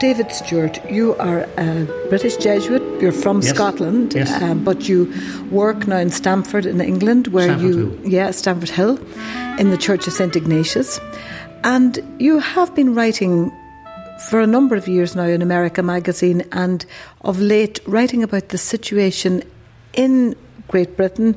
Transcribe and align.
David 0.00 0.32
Stewart, 0.32 0.82
you 0.90 1.14
are 1.16 1.46
a 1.58 1.84
British 2.08 2.38
Jesuit. 2.38 2.82
You're 3.02 3.12
from 3.12 3.42
yes. 3.42 3.50
Scotland, 3.54 4.14
yes. 4.14 4.42
Um, 4.42 4.64
but 4.64 4.88
you 4.88 5.12
work 5.50 5.86
now 5.86 5.98
in 5.98 6.08
Stamford 6.08 6.64
in 6.64 6.80
England, 6.80 7.26
where 7.26 7.44
Stamford 7.44 7.66
you, 7.66 7.90
Hill. 7.90 8.08
yeah, 8.08 8.30
Stamford 8.30 8.70
Hill, 8.70 8.98
in 9.58 9.68
the 9.68 9.76
Church 9.76 10.06
of 10.06 10.14
St 10.14 10.34
Ignatius, 10.34 10.98
and 11.64 11.98
you 12.18 12.38
have 12.38 12.74
been 12.74 12.94
writing 12.94 13.52
for 14.30 14.40
a 14.40 14.46
number 14.46 14.74
of 14.74 14.88
years 14.88 15.14
now 15.14 15.24
in 15.26 15.42
America 15.42 15.82
Magazine, 15.82 16.44
and 16.50 16.86
of 17.20 17.38
late 17.38 17.80
writing 17.86 18.22
about 18.22 18.48
the 18.48 18.58
situation 18.58 19.42
in 19.92 20.34
Great 20.66 20.96
Britain 20.96 21.36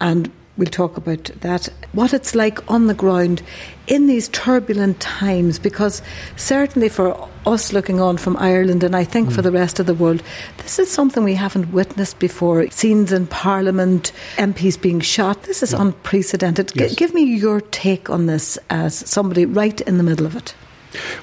and 0.00 0.32
We'll 0.58 0.66
talk 0.66 0.96
about 0.96 1.30
that. 1.42 1.68
What 1.92 2.12
it's 2.12 2.34
like 2.34 2.68
on 2.68 2.88
the 2.88 2.94
ground 2.94 3.42
in 3.86 4.08
these 4.08 4.26
turbulent 4.30 4.98
times, 4.98 5.56
because 5.56 6.02
certainly 6.34 6.88
for 6.88 7.28
us 7.48 7.72
looking 7.72 8.00
on 8.00 8.16
from 8.16 8.36
Ireland, 8.36 8.84
and 8.84 8.94
I 8.94 9.04
think 9.04 9.28
mm. 9.28 9.32
for 9.32 9.42
the 9.42 9.50
rest 9.50 9.80
of 9.80 9.86
the 9.86 9.94
world, 9.94 10.22
this 10.58 10.78
is 10.78 10.90
something 10.90 11.24
we 11.24 11.34
haven't 11.34 11.72
witnessed 11.72 12.18
before. 12.18 12.70
Scenes 12.70 13.12
in 13.12 13.26
Parliament, 13.26 14.12
MPs 14.36 14.80
being 14.80 15.00
shot. 15.00 15.42
This 15.44 15.62
is 15.62 15.72
yeah. 15.72 15.82
unprecedented. 15.82 16.72
Yes. 16.74 16.90
G- 16.90 16.96
give 16.96 17.14
me 17.14 17.22
your 17.22 17.60
take 17.60 18.10
on 18.10 18.26
this 18.26 18.58
as 18.70 18.94
somebody 18.94 19.44
right 19.44 19.80
in 19.82 19.98
the 19.98 20.04
middle 20.04 20.26
of 20.26 20.36
it. 20.36 20.54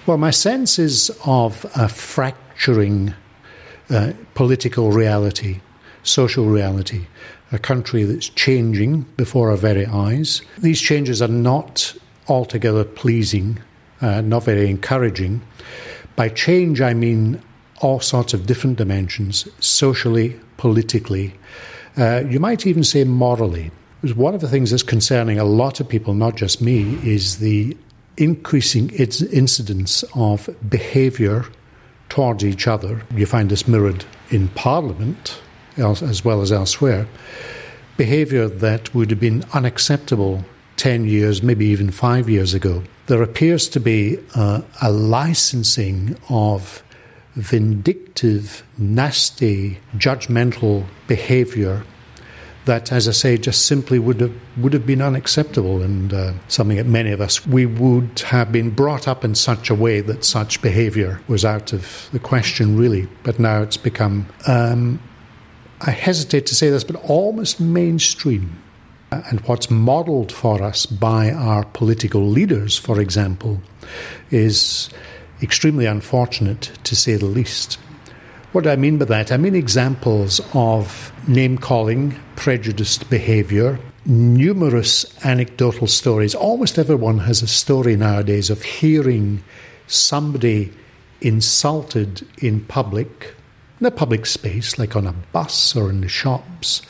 Well, 0.05 0.17
my 0.17 0.31
sense 0.31 0.77
is 0.77 1.09
of 1.25 1.65
a 1.75 1.89
fracturing 1.89 3.13
uh, 3.89 4.13
political 4.33 4.91
reality, 4.91 5.61
social 6.03 6.45
reality 6.45 7.05
a 7.51 7.59
country 7.59 8.03
that's 8.03 8.29
changing 8.29 9.01
before 9.17 9.51
our 9.51 9.57
very 9.57 9.85
eyes. 9.85 10.41
These 10.57 10.81
changes 10.81 11.21
are 11.21 11.27
not 11.27 11.95
altogether 12.27 12.83
pleasing, 12.83 13.59
uh, 14.01 14.21
not 14.21 14.43
very 14.43 14.69
encouraging. 14.69 15.41
By 16.15 16.29
change, 16.29 16.81
I 16.81 16.93
mean 16.93 17.41
all 17.81 17.99
sorts 17.99 18.33
of 18.33 18.45
different 18.45 18.77
dimensions 18.77 19.47
socially, 19.59 20.39
politically, 20.57 21.33
uh, 21.97 22.23
you 22.27 22.39
might 22.39 22.65
even 22.65 22.83
say 22.83 23.03
morally. 23.03 23.71
One 24.15 24.35
of 24.35 24.41
the 24.41 24.47
things 24.47 24.71
that's 24.71 24.83
concerning 24.83 25.39
a 25.39 25.45
lot 25.45 25.79
of 25.79 25.89
people, 25.89 26.13
not 26.13 26.35
just 26.35 26.61
me, 26.61 26.99
is 27.03 27.39
the 27.39 27.75
increasing 28.17 28.89
incidence 28.91 30.03
of 30.13 30.49
behaviour 30.69 31.45
towards 32.09 32.45
each 32.45 32.67
other. 32.67 33.01
You 33.13 33.25
find 33.25 33.49
this 33.49 33.67
mirrored 33.67 34.05
in 34.29 34.47
Parliament 34.49 35.41
as 35.77 36.23
well 36.23 36.41
as 36.41 36.51
elsewhere, 36.51 37.07
behaviour 37.97 38.47
that 38.47 38.93
would 38.93 39.09
have 39.09 39.19
been 39.19 39.43
unacceptable 39.53 40.45
10 40.77 41.05
years, 41.05 41.41
maybe 41.41 41.65
even 41.65 41.91
five 41.91 42.29
years 42.29 42.53
ago. 42.53 42.83
There 43.07 43.21
appears 43.21 43.69
to 43.69 43.79
be 43.79 44.17
uh, 44.33 44.61
a 44.81 44.91
licensing 44.91 46.17
of 46.29 46.83
vindictive, 47.35 48.63
nasty, 48.77 49.79
judgmental 49.95 50.85
behaviour 51.07 51.83
that, 52.65 52.91
as 52.91 53.07
I 53.07 53.11
say, 53.11 53.37
just 53.37 53.67
simply 53.67 53.99
would 53.99 54.19
have 54.21 54.33
would 54.57 54.73
have 54.73 54.87
been 54.87 55.01
unacceptable, 55.01 55.83
and 55.83 56.13
uh, 56.13 56.33
something 56.47 56.77
that 56.77 56.87
many 56.87 57.11
of 57.11 57.21
us 57.21 57.45
we 57.45 57.65
would 57.65 58.19
have 58.21 58.51
been 58.51 58.71
brought 58.71 59.07
up 59.07 59.23
in 59.23 59.35
such 59.35 59.69
a 59.69 59.75
way 59.75 60.01
that 60.01 60.25
such 60.25 60.61
behaviour 60.61 61.21
was 61.27 61.45
out 61.45 61.73
of 61.73 62.09
the 62.11 62.19
question, 62.19 62.75
really. 62.75 63.07
But 63.23 63.39
now 63.39 63.61
it's 63.61 63.77
become 63.77 64.25
um, 64.47 64.99
I 65.81 65.91
hesitate 65.91 66.45
to 66.47 66.55
say 66.55 66.69
this, 66.69 66.83
but 66.83 66.95
almost 67.03 67.59
mainstream. 67.59 68.61
Uh, 69.11 69.21
and 69.29 69.39
what's 69.41 69.69
modelled 69.69 70.31
for 70.31 70.61
us 70.63 70.85
by 70.85 71.31
our 71.31 71.63
political 71.65 72.25
leaders, 72.27 72.77
for 72.77 72.99
example, 72.99 73.61
is 74.31 74.89
extremely 75.41 75.85
unfortunate 75.85 76.71
to 76.83 76.95
say 76.95 77.15
the 77.15 77.25
least. 77.25 77.75
What 78.51 78.63
do 78.63 78.69
I 78.69 78.75
mean 78.75 78.97
by 78.97 79.05
that? 79.05 79.31
I 79.31 79.37
mean 79.37 79.55
examples 79.55 80.41
of 80.53 81.11
name 81.27 81.57
calling, 81.57 82.15
prejudiced 82.35 83.09
behaviour, 83.09 83.79
numerous 84.05 85.05
anecdotal 85.25 85.87
stories. 85.87 86.33
Almost 86.33 86.79
everyone 86.79 87.19
has 87.19 87.41
a 87.41 87.47
story 87.47 87.95
nowadays 87.95 88.49
of 88.49 88.61
hearing 88.61 89.43
somebody 89.87 90.71
insulted 91.21 92.25
in 92.37 92.61
public 92.65 93.35
in 93.79 93.85
a 93.85 93.91
public 93.91 94.25
space, 94.25 94.79
like 94.79 94.95
on 94.95 95.05
a 95.05 95.13
bus 95.33 95.75
or 95.75 95.89
in 95.89 96.01
the 96.01 96.07
shops, 96.07 96.81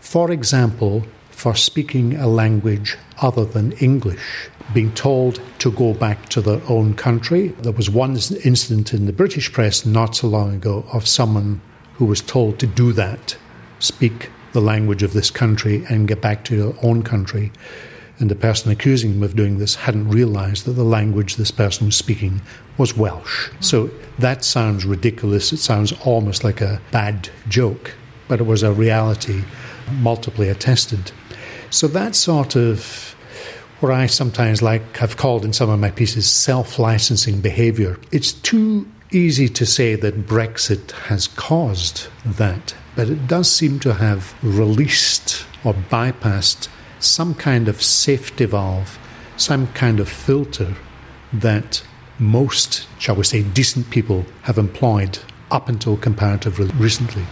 for 0.00 0.30
example, 0.30 1.04
for 1.42 1.56
speaking 1.56 2.14
a 2.14 2.28
language 2.28 2.96
other 3.20 3.44
than 3.44 3.72
English, 3.72 4.48
being 4.72 4.94
told 4.94 5.42
to 5.58 5.72
go 5.72 5.92
back 5.92 6.28
to 6.28 6.40
their 6.40 6.62
own 6.68 6.94
country. 6.94 7.48
There 7.62 7.72
was 7.72 7.90
one 7.90 8.12
incident 8.44 8.94
in 8.94 9.06
the 9.06 9.12
British 9.12 9.52
press 9.52 9.84
not 9.84 10.14
so 10.14 10.28
long 10.28 10.54
ago 10.54 10.84
of 10.92 11.08
someone 11.08 11.60
who 11.94 12.04
was 12.04 12.20
told 12.20 12.60
to 12.60 12.66
do 12.68 12.92
that, 12.92 13.36
speak 13.80 14.30
the 14.52 14.60
language 14.60 15.02
of 15.02 15.14
this 15.14 15.32
country 15.32 15.84
and 15.88 16.06
get 16.06 16.20
back 16.20 16.44
to 16.44 16.54
your 16.54 16.76
own 16.80 17.02
country 17.02 17.50
and 18.20 18.30
the 18.30 18.36
person 18.36 18.70
accusing 18.70 19.14
him 19.14 19.24
of 19.24 19.34
doing 19.34 19.58
this 19.58 19.74
hadn't 19.74 20.08
realized 20.08 20.64
that 20.66 20.74
the 20.74 20.84
language 20.84 21.34
this 21.34 21.50
person 21.50 21.86
was 21.86 21.96
speaking 21.96 22.40
was 22.78 22.96
Welsh. 22.96 23.50
So 23.58 23.90
that 24.20 24.44
sounds 24.44 24.84
ridiculous. 24.84 25.52
It 25.52 25.56
sounds 25.56 25.92
almost 26.04 26.44
like 26.44 26.60
a 26.60 26.80
bad 26.92 27.30
joke, 27.48 27.96
but 28.28 28.38
it 28.38 28.44
was 28.44 28.62
a 28.62 28.70
reality 28.70 29.42
multiply 29.90 30.44
attested. 30.44 31.10
So 31.72 31.88
that 31.88 32.14
sort 32.14 32.54
of 32.54 33.16
what 33.80 33.92
I 33.92 34.06
sometimes 34.06 34.60
like 34.60 34.98
have 34.98 35.16
called 35.16 35.42
in 35.42 35.54
some 35.54 35.70
of 35.70 35.80
my 35.80 35.90
pieces 35.90 36.26
self 36.26 36.78
licensing 36.78 37.40
behavior. 37.40 37.98
It's 38.12 38.32
too 38.32 38.86
easy 39.10 39.48
to 39.48 39.64
say 39.64 39.94
that 39.94 40.26
Brexit 40.26 40.90
has 41.08 41.28
caused 41.28 42.08
that, 42.26 42.74
but 42.94 43.08
it 43.08 43.26
does 43.26 43.50
seem 43.50 43.80
to 43.80 43.94
have 43.94 44.34
released 44.42 45.46
or 45.64 45.72
bypassed 45.72 46.68
some 47.00 47.34
kind 47.34 47.68
of 47.68 47.82
safety 47.82 48.44
valve, 48.44 48.98
some 49.38 49.66
kind 49.68 49.98
of 49.98 50.10
filter 50.10 50.74
that 51.32 51.82
most, 52.18 52.86
shall 52.98 53.16
we 53.16 53.24
say, 53.24 53.42
decent 53.42 53.88
people 53.88 54.26
have 54.42 54.58
employed 54.58 55.18
up 55.50 55.70
until 55.70 55.96
comparatively 55.96 56.66
recently. 56.76 57.24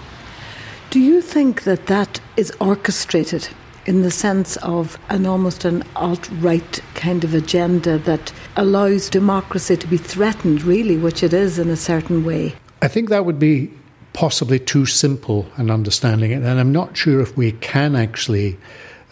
Do 0.89 0.99
you 0.99 1.21
think 1.21 1.65
that 1.65 1.87
that 1.89 2.21
is 2.39 2.51
orchestrated 2.59 3.47
in 3.87 4.03
the 4.03 4.11
sense 4.11 4.57
of 4.59 4.99
an 5.09 5.27
almost 5.27 5.65
an 5.65 5.83
alt 5.97 6.29
right 6.41 6.81
kind 6.95 7.25
of 7.25 7.35
agenda 7.35 7.99
that 7.99 8.33
allows 8.57 9.09
democracy 9.09 9.77
to 9.77 9.87
be 9.87 9.97
threatened, 9.97 10.63
really, 10.63 10.97
which 10.97 11.23
it 11.23 11.33
is 11.33 11.59
in 11.59 11.71
a 11.71 11.77
certain 11.77 12.25
way? 12.25 12.55
I 12.83 12.89
think 12.89 13.09
that 13.09 13.25
would 13.25 13.39
be 13.39 13.71
possibly 14.13 14.59
too 14.59 14.87
simple 14.87 15.47
an 15.57 15.71
understanding 15.71 16.33
and 16.33 16.47
I'm 16.47 16.73
not 16.73 16.97
sure 16.97 17.21
if 17.21 17.37
we 17.37 17.53
can 17.53 17.95
actually 17.95 18.59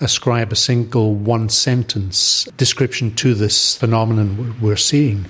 ascribe 0.00 0.52
a 0.52 0.56
single 0.56 1.14
one 1.14 1.48
sentence 1.48 2.44
description 2.56 3.14
to 3.16 3.34
this 3.34 3.76
phenomenon 3.76 4.56
we're 4.60 4.76
seeing. 4.76 5.26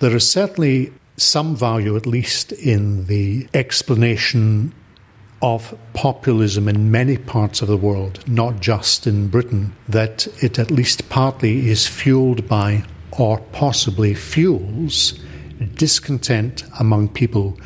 There 0.00 0.14
is 0.14 0.28
certainly 0.28 0.92
some 1.16 1.54
value, 1.54 1.96
at 1.96 2.06
least, 2.06 2.52
in 2.52 3.06
the 3.06 3.48
explanation 3.52 4.72
of 5.42 5.76
populism 5.94 6.68
in 6.68 6.90
many 6.90 7.16
parts 7.16 7.62
of 7.62 7.68
the 7.68 7.76
world, 7.76 8.22
not 8.28 8.60
just 8.60 9.06
in 9.06 9.28
Britain, 9.28 9.74
that 9.88 10.26
it 10.42 10.58
at 10.58 10.70
least 10.70 11.08
partly 11.08 11.68
is 11.68 11.86
fueled 11.86 12.46
by 12.46 12.84
or 13.12 13.38
possibly 13.52 14.14
fuels 14.14 15.18
discontent 15.74 16.64
among 16.78 17.08
people 17.08 17.58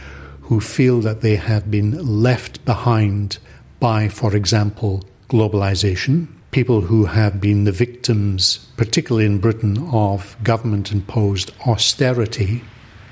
who 0.43 0.61
feel 0.61 1.01
that 1.01 1.21
they 1.21 1.37
have 1.37 1.71
been 1.71 2.23
left 2.23 2.65
behind 2.65 3.39
by, 3.81 4.09
for 4.09 4.37
example, 4.37 5.05
globalization, 5.29 6.27
people 6.51 6.83
who 6.83 7.07
have 7.07 7.41
been 7.41 7.65
the 7.65 7.73
victims, 7.73 8.59
particularly 8.77 9.27
in 9.27 9.39
Britain, 9.39 9.89
of 9.93 10.37
government 10.43 10.93
imposed 10.93 11.51
austerity, 11.67 12.63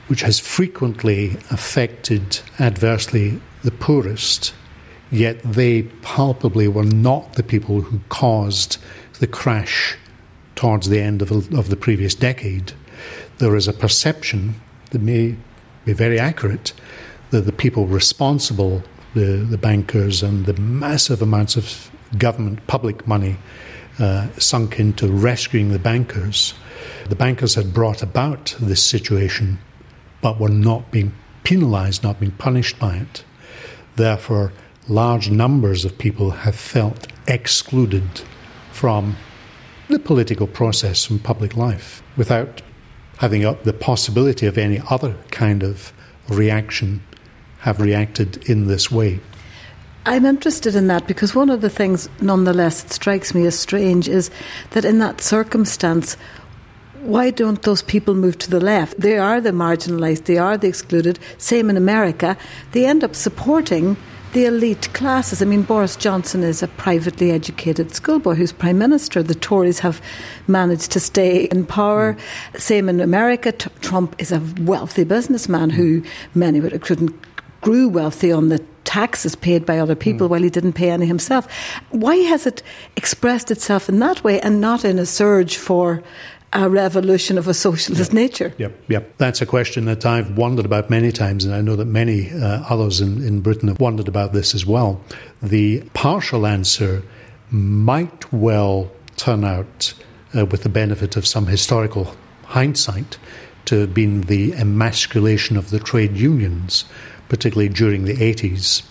which 0.08 0.22
has 0.22 0.38
frequently 0.38 1.36
affected 1.50 2.41
adversely 2.60 3.41
the 3.62 3.70
poorest, 3.70 4.54
yet 5.10 5.41
they 5.42 5.82
palpably 6.03 6.68
were 6.68 6.84
not 6.84 7.34
the 7.34 7.42
people 7.42 7.80
who 7.82 8.00
caused 8.09 8.78
the 9.20 9.26
crash 9.26 9.97
towards 10.54 10.88
the 10.88 11.00
end 11.00 11.22
of, 11.22 11.30
of 11.54 11.68
the 11.68 11.76
previous 11.76 12.14
decade. 12.14 12.72
There 13.38 13.56
is 13.56 13.68
a 13.68 13.72
perception 13.72 14.54
that 14.91 15.00
may 15.00 15.36
be 15.84 15.92
very 15.92 16.18
accurate 16.18 16.72
that 17.30 17.42
the 17.42 17.53
people 17.53 17.86
responsible, 17.86 18.82
the, 19.14 19.47
the 19.48 19.59
bankers, 19.59 20.22
and 20.22 20.47
the 20.47 20.58
massive 20.60 21.22
amounts 21.22 21.56
of 21.56 21.91
government 22.18 22.66
public 22.66 23.06
money 23.06 23.36
uh, 23.98 24.28
sunk 24.38 24.78
into 24.78 25.08
rescuing 25.08 25.70
the 25.70 25.78
bankers. 25.78 26.54
The 27.08 27.16
bankers 27.16 27.54
had 27.54 27.72
brought 27.72 28.03
about 28.03 28.54
this 28.60 28.84
situation, 28.84 29.58
but 30.20 30.38
were 30.38 30.48
not 30.48 30.91
being 30.91 31.15
penalized, 31.44 32.03
not 32.03 32.20
being 32.20 32.32
punished 32.32 32.78
by 32.78 32.97
it. 32.97 33.24
Therefore, 33.97 34.53
large 34.89 35.30
numbers 35.30 35.84
of 35.84 35.98
people 35.98 36.30
have 36.30 36.56
felt 36.56 37.06
excluded 37.27 38.22
from 38.72 39.16
the 39.89 39.98
political 39.98 40.47
process, 40.47 41.04
from 41.04 41.18
public 41.18 41.56
life, 41.56 42.03
without 42.16 42.62
having 43.18 43.42
the 43.42 43.72
possibility 43.72 44.47
of 44.47 44.59
any 44.59 44.80
other 44.91 45.15
kind 45.30 45.62
of 45.62 45.92
reaction 46.28 47.03
have 47.59 47.80
reacted 47.80 48.48
in 48.48 48.66
this 48.66 48.91
way. 48.91 49.21
I'm 50.04 50.24
interested 50.24 50.74
in 50.74 50.89
that 50.89 51.06
because 51.06 51.33
one 51.33 51.48
of 51.48 51.60
the 51.60 51.71
things, 51.71 52.09
nonetheless, 52.21 52.83
that 52.83 52.92
strikes 52.92 53.34
me 53.34 53.47
as 53.47 53.56
strange 53.56 54.09
is 54.09 54.30
that 54.71 54.84
in 54.84 54.98
that 54.98 55.21
circumstance, 55.21 56.16
why 57.03 57.31
don't 57.31 57.63
those 57.63 57.83
people 57.83 58.15
move 58.15 58.39
to 58.39 58.51
the 58.51 58.60
left? 58.60 59.01
They 59.01 59.19
are 59.19 59.41
the 59.41 59.51
marginalised, 59.51 60.25
they 60.25 60.39
are 60.39 60.57
the 60.57 60.69
excluded. 60.69 61.19
Same 61.37 61.69
in 61.69 61.77
America. 61.77 62.37
They 62.72 62.87
end 62.87 63.03
up 63.03 63.16
supporting 63.16 63.97
the 64.33 64.47
elite 64.47 64.89
classes. 64.95 65.43
I 65.43 65.45
mean, 65.45 65.63
Boris 65.63 65.97
Johnson 65.97 66.43
is 66.43 66.63
a 66.63 66.69
privately 66.69 67.33
educated 67.33 67.95
schoolboy 67.95 68.34
who's 68.34 68.53
prime 68.53 68.78
minister. 68.78 69.22
The 69.22 69.34
Tories 69.34 69.81
have 69.81 70.01
managed 70.47 70.93
to 70.93 71.01
stay 71.01 71.45
in 71.47 71.66
power. 71.66 72.15
Mm. 72.15 72.60
Same 72.60 72.89
in 72.89 73.01
America. 73.01 73.53
T- 73.53 73.71
Trump 73.81 74.15
is 74.19 74.33
a 74.33 74.41
wealthy 74.60 75.04
businessman 75.04 75.71
who 75.71 76.03
many 76.34 76.60
would 76.60 76.81
couldn't 76.81 77.15
grew 77.60 77.89
wealthy 77.89 78.33
on 78.33 78.49
the 78.49 78.59
taxes 78.84 79.37
paid 79.37 79.65
by 79.65 79.78
other 79.78 79.95
people 79.95 80.27
mm. 80.27 80.31
while 80.31 80.43
he 80.43 80.51
didn't 80.51 80.72
pay 80.72 80.91
any 80.91 81.07
himself. 81.07 81.47
Why 81.91 82.16
has 82.16 82.47
it 82.47 82.63
expressed 82.97 83.51
itself 83.51 83.89
in 83.89 83.99
that 83.99 84.25
way 84.25 84.41
and 84.41 84.60
not 84.60 84.84
in 84.84 84.99
a 84.99 85.07
surge 85.07 85.57
for 85.57 86.03
a 86.53 86.69
revolution 86.69 87.39
of 87.39 87.49
a 87.49 87.54
socialist 87.54 88.10
yep. 88.10 88.15
nature? 88.15 88.54
Yep, 88.59 88.84
yep. 88.89 89.16
That's 89.19 89.41
a 89.41 89.47
question 89.47 89.87
that 89.87 90.04
I've 90.04 90.37
wondered 90.37 90.65
about 90.65 90.91
many 90.91 91.13
times, 91.13 91.45
and 91.45 91.54
I 91.54 91.60
know 91.60 91.77
that 91.77 91.87
many 91.87 92.31
uh, 92.31 92.65
others 92.69 93.01
in, 93.01 93.25
in 93.27 93.41
Britain 93.41 93.69
have 93.69 93.81
wondered 93.81 94.09
about 94.09 94.33
this 94.33 94.54
as 94.54 94.66
well. 94.66 95.01
The 95.43 95.83
partial 95.95 96.47
answer 96.47 97.03
might 97.51 98.33
well 98.33 98.91
turn 99.16 99.45
out, 99.45 99.95
uh, 100.37 100.47
with 100.47 100.63
the 100.63 100.69
benefit 100.69 101.16
of 101.16 101.27
some 101.27 101.47
historical 101.47 102.15
hindsight, 102.45 103.19
to 103.65 103.81
have 103.81 103.95
been 103.95 104.22
the 104.22 104.54
emasculation 104.54 105.57
of 105.57 105.71
the 105.71 105.78
trade 105.78 106.16
unions 106.16 106.84
particularly 107.33 107.71
during 107.71 108.04
the 108.04 108.13
80s. 108.13 108.83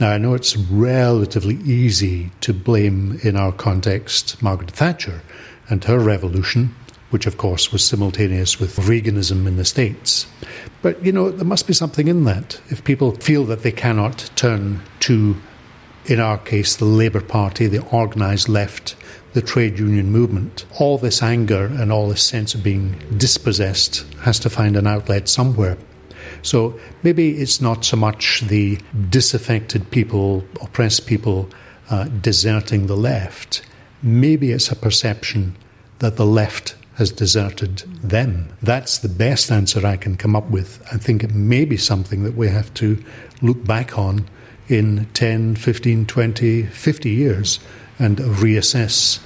Now, 0.00 0.12
I 0.12 0.16
know 0.16 0.32
it's 0.32 0.56
relatively 0.56 1.56
easy 1.56 2.30
to 2.40 2.54
blame, 2.54 3.20
in 3.22 3.36
our 3.36 3.52
context, 3.52 4.42
Margaret 4.42 4.70
Thatcher 4.70 5.20
and 5.68 5.84
her 5.84 5.98
revolution, 5.98 6.74
which 7.12 7.26
of 7.26 7.36
course 7.36 7.70
was 7.70 7.84
simultaneous 7.84 8.58
with 8.58 8.76
Reaganism 8.76 9.46
in 9.46 9.56
the 9.56 9.64
States. 9.64 10.26
But, 10.80 11.04
you 11.04 11.12
know, 11.12 11.30
there 11.30 11.44
must 11.44 11.66
be 11.66 11.74
something 11.74 12.08
in 12.08 12.24
that. 12.24 12.60
If 12.70 12.84
people 12.84 13.12
feel 13.12 13.44
that 13.44 13.62
they 13.62 13.70
cannot 13.70 14.30
turn 14.34 14.80
to, 15.00 15.36
in 16.06 16.20
our 16.20 16.38
case, 16.38 16.76
the 16.76 16.86
Labour 16.86 17.20
Party, 17.20 17.66
the 17.66 17.84
organised 17.92 18.48
left, 18.48 18.96
the 19.34 19.42
trade 19.42 19.78
union 19.78 20.10
movement, 20.10 20.64
all 20.78 20.96
this 20.96 21.22
anger 21.22 21.66
and 21.66 21.92
all 21.92 22.08
this 22.08 22.22
sense 22.22 22.54
of 22.54 22.62
being 22.62 22.98
dispossessed 23.16 24.04
has 24.22 24.38
to 24.40 24.50
find 24.50 24.76
an 24.76 24.86
outlet 24.86 25.28
somewhere. 25.28 25.76
So 26.40 26.78
maybe 27.02 27.42
it's 27.42 27.60
not 27.60 27.84
so 27.84 27.96
much 27.96 28.40
the 28.40 28.78
disaffected 29.10 29.90
people, 29.90 30.44
oppressed 30.60 31.06
people, 31.06 31.48
uh, 31.90 32.04
deserting 32.04 32.86
the 32.86 32.96
left. 32.96 33.62
Maybe 34.02 34.50
it's 34.50 34.70
a 34.70 34.76
perception 34.76 35.56
that 35.98 36.16
the 36.16 36.26
left 36.26 36.74
has 36.96 37.10
deserted 37.10 37.78
them. 38.02 38.48
That's 38.62 38.98
the 38.98 39.08
best 39.08 39.50
answer 39.50 39.86
I 39.86 39.96
can 39.96 40.16
come 40.16 40.36
up 40.36 40.48
with. 40.50 40.82
I 40.92 40.98
think 40.98 41.24
it 41.24 41.34
may 41.34 41.64
be 41.64 41.76
something 41.76 42.22
that 42.24 42.34
we 42.34 42.48
have 42.48 42.72
to 42.74 43.02
look 43.40 43.64
back 43.64 43.98
on 43.98 44.28
in 44.68 45.06
10, 45.14 45.56
15, 45.56 46.06
20, 46.06 46.62
50 46.64 47.10
years 47.10 47.60
and 47.98 48.18
reassess. 48.18 49.20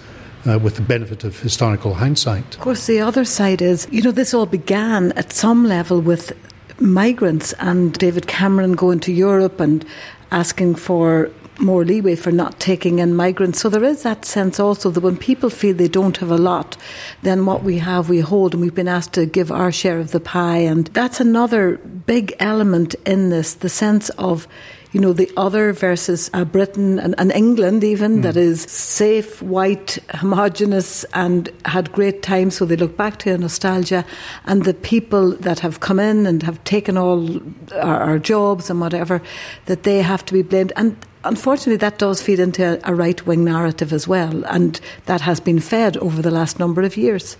Uh, 0.48 0.56
with 0.60 0.76
the 0.76 0.82
benefit 0.82 1.24
of 1.24 1.40
historical 1.40 1.94
hindsight. 1.94 2.54
Of 2.54 2.60
course, 2.60 2.86
the 2.86 3.00
other 3.00 3.24
side 3.24 3.60
is, 3.60 3.88
you 3.90 4.00
know, 4.00 4.12
this 4.12 4.32
all 4.32 4.46
began 4.46 5.10
at 5.16 5.32
some 5.32 5.64
level 5.64 6.00
with 6.00 6.32
migrants 6.80 7.52
and 7.54 7.92
David 7.94 8.28
Cameron 8.28 8.74
going 8.74 9.00
to 9.00 9.12
Europe 9.12 9.58
and 9.58 9.84
asking 10.30 10.76
for 10.76 11.32
more 11.58 11.85
leeway 11.85 12.17
for 12.17 12.31
not 12.31 12.61
taking 12.61 12.99
in 12.99 13.14
migrants. 13.14 13.61
So 13.61 13.69
there 13.69 13.85
is 13.85 14.03
that 14.03 14.25
sense 14.25 14.61
also 14.61 14.91
that 14.91 15.00
when 15.00 15.17
people 15.17 15.50
feel 15.50 15.75
they 15.75 15.88
don't 15.88 16.17
have 16.19 16.31
a 16.31 16.38
lot, 16.38 16.76
then 17.23 17.47
what 17.47 17.62
we 17.62 17.79
have 17.79 18.08
we 18.08 18.20
hold 18.20 18.55
and 18.55 18.62
we've 18.62 18.75
been 18.75 18.88
asked 18.88 19.14
to 19.14 19.26
give 19.26 19.50
our 19.50 19.73
share 19.73 19.99
of 19.99 20.11
the 20.11 20.20
pie. 20.20 20.58
And 20.58 20.87
that's 20.88 21.20
another 21.20 21.76
big 21.76 22.35
element 22.38 22.94
in 23.05 23.31
this, 23.31 23.55
the 23.55 23.69
sense 23.69 24.11
of 24.11 24.47
you 24.96 25.02
know, 25.02 25.12
the 25.12 25.31
other 25.37 25.75
versus 25.75 26.31
uh, 26.32 26.43
Britain 26.43 26.98
and, 26.98 27.14
and, 27.19 27.31
England, 27.32 27.84
even, 27.84 28.20
mm. 28.20 28.22
that 28.22 28.34
is 28.34 28.62
safe, 28.62 29.43
white, 29.43 29.98
homogenous, 30.14 31.04
and 31.12 31.50
had 31.66 31.93
great 31.93 32.22
times. 32.22 32.56
So 32.56 32.64
they 32.64 32.76
look 32.76 32.96
back 32.96 33.19
to 33.19 33.34
a 33.34 33.37
nostalgia. 33.37 34.06
And 34.46 34.64
the 34.64 34.72
people 34.72 35.32
that 35.32 35.58
have 35.58 35.81
come 35.81 36.00
in 36.00 36.25
and 36.25 36.43
have 36.44 36.64
taken 36.64 36.96
all 36.96 37.43
our, 37.75 38.00
our 38.00 38.19
jobs 38.19 38.70
and 38.70 38.81
whatever, 38.81 39.20
that 39.66 39.82
they 39.82 40.00
have 40.00 40.25
to 40.25 40.32
be 40.32 40.40
blamed. 40.40 40.72
And 40.76 40.96
unfortunately, 41.25 41.76
that 41.76 41.99
does 41.99 42.22
feed 42.22 42.40
into 42.40 42.64
a, 42.64 42.90
a 42.90 42.94
right 42.94 43.26
wing 43.26 43.44
narrative 43.44 43.92
as 43.92 44.08
well. 44.08 44.46
And 44.46 44.81
that 45.04 45.20
has 45.20 45.40
been 45.40 45.60
fed 45.60 45.99
over 45.99 46.22
the 46.22 46.31
last 46.31 46.58
number 46.58 46.81
of 46.81 46.96
years. 46.96 47.37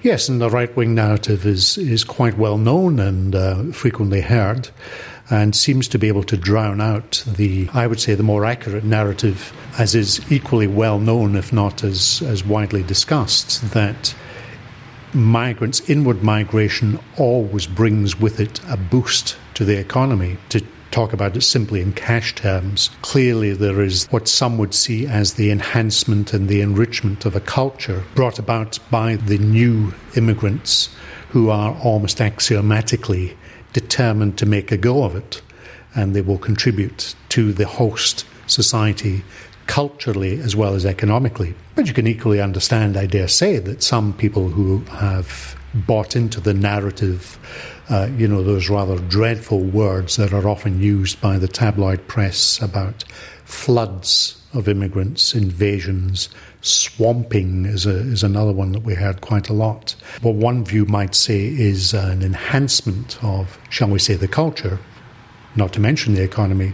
Yes, 0.00 0.30
and 0.30 0.40
the 0.40 0.48
right 0.48 0.74
wing 0.74 0.94
narrative 0.94 1.44
is, 1.44 1.76
is 1.76 2.02
quite 2.02 2.38
well 2.38 2.56
known 2.56 2.98
and 2.98 3.34
uh, 3.34 3.64
frequently 3.72 4.22
heard 4.22 4.70
and 5.30 5.54
seems 5.54 5.88
to 5.88 5.98
be 5.98 6.08
able 6.08 6.24
to 6.24 6.36
drown 6.36 6.80
out 6.80 7.24
the, 7.26 7.68
I 7.72 7.86
would 7.86 8.00
say, 8.00 8.14
the 8.14 8.22
more 8.22 8.44
accurate 8.44 8.84
narrative, 8.84 9.52
as 9.78 9.94
is 9.94 10.20
equally 10.30 10.66
well 10.66 10.98
known, 10.98 11.36
if 11.36 11.52
not 11.52 11.82
as, 11.82 12.22
as 12.22 12.44
widely 12.44 12.82
discussed, 12.82 13.72
that 13.72 14.14
migrants, 15.14 15.88
inward 15.88 16.22
migration 16.22 16.98
always 17.16 17.66
brings 17.66 18.18
with 18.18 18.40
it 18.40 18.60
a 18.68 18.76
boost 18.76 19.36
to 19.54 19.64
the 19.64 19.78
economy. 19.78 20.36
To 20.50 20.60
talk 20.90 21.12
about 21.12 21.36
it 21.36 21.42
simply 21.42 21.80
in 21.80 21.92
cash 21.92 22.34
terms, 22.34 22.90
clearly 23.02 23.52
there 23.52 23.80
is 23.80 24.06
what 24.10 24.28
some 24.28 24.58
would 24.58 24.74
see 24.74 25.06
as 25.06 25.34
the 25.34 25.50
enhancement 25.50 26.32
and 26.32 26.48
the 26.48 26.60
enrichment 26.60 27.24
of 27.24 27.34
a 27.34 27.40
culture 27.40 28.04
brought 28.14 28.38
about 28.38 28.78
by 28.90 29.16
the 29.16 29.38
new 29.38 29.92
immigrants 30.16 30.94
who 31.30 31.50
are 31.50 31.76
almost 31.82 32.20
axiomatically 32.20 33.36
determined 33.74 34.38
to 34.38 34.46
make 34.46 34.72
a 34.72 34.78
go 34.78 35.04
of 35.04 35.14
it, 35.14 35.42
and 35.94 36.16
they 36.16 36.22
will 36.22 36.38
contribute 36.38 37.14
to 37.28 37.52
the 37.52 37.66
host 37.66 38.24
society 38.46 39.22
culturally 39.66 40.40
as 40.40 40.56
well 40.56 40.74
as 40.74 40.86
economically. 40.86 41.54
But 41.74 41.86
you 41.86 41.92
can 41.92 42.06
equally 42.06 42.40
understand, 42.40 42.96
I 42.96 43.06
dare 43.06 43.28
say, 43.28 43.58
that 43.58 43.82
some 43.82 44.14
people 44.14 44.48
who 44.48 44.78
have 44.84 45.56
bought 45.74 46.14
into 46.16 46.40
the 46.40 46.54
narrative, 46.54 47.38
uh, 47.88 48.08
you 48.16 48.28
know, 48.28 48.42
those 48.42 48.70
rather 48.70 48.98
dreadful 48.98 49.60
words 49.60 50.16
that 50.16 50.32
are 50.32 50.48
often 50.48 50.80
used 50.80 51.20
by 51.20 51.38
the 51.38 51.48
tabloid 51.48 52.06
press 52.06 52.60
about 52.62 53.04
floods 53.44 54.40
of 54.52 54.68
immigrants, 54.68 55.34
invasions, 55.34 56.28
swamping 56.64 57.66
is, 57.66 57.84
a, 57.84 57.90
is 57.90 58.22
another 58.22 58.52
one 58.52 58.72
that 58.72 58.82
we 58.82 58.94
heard 58.94 59.20
quite 59.20 59.50
a 59.50 59.52
lot. 59.52 59.94
What 60.22 60.34
one 60.34 60.64
view 60.64 60.86
might 60.86 61.14
say 61.14 61.46
is 61.46 61.92
an 61.92 62.22
enhancement 62.22 63.22
of, 63.22 63.58
shall 63.68 63.88
we 63.88 63.98
say, 63.98 64.14
the 64.14 64.28
culture, 64.28 64.78
not 65.56 65.74
to 65.74 65.80
mention 65.80 66.14
the 66.14 66.22
economy. 66.22 66.72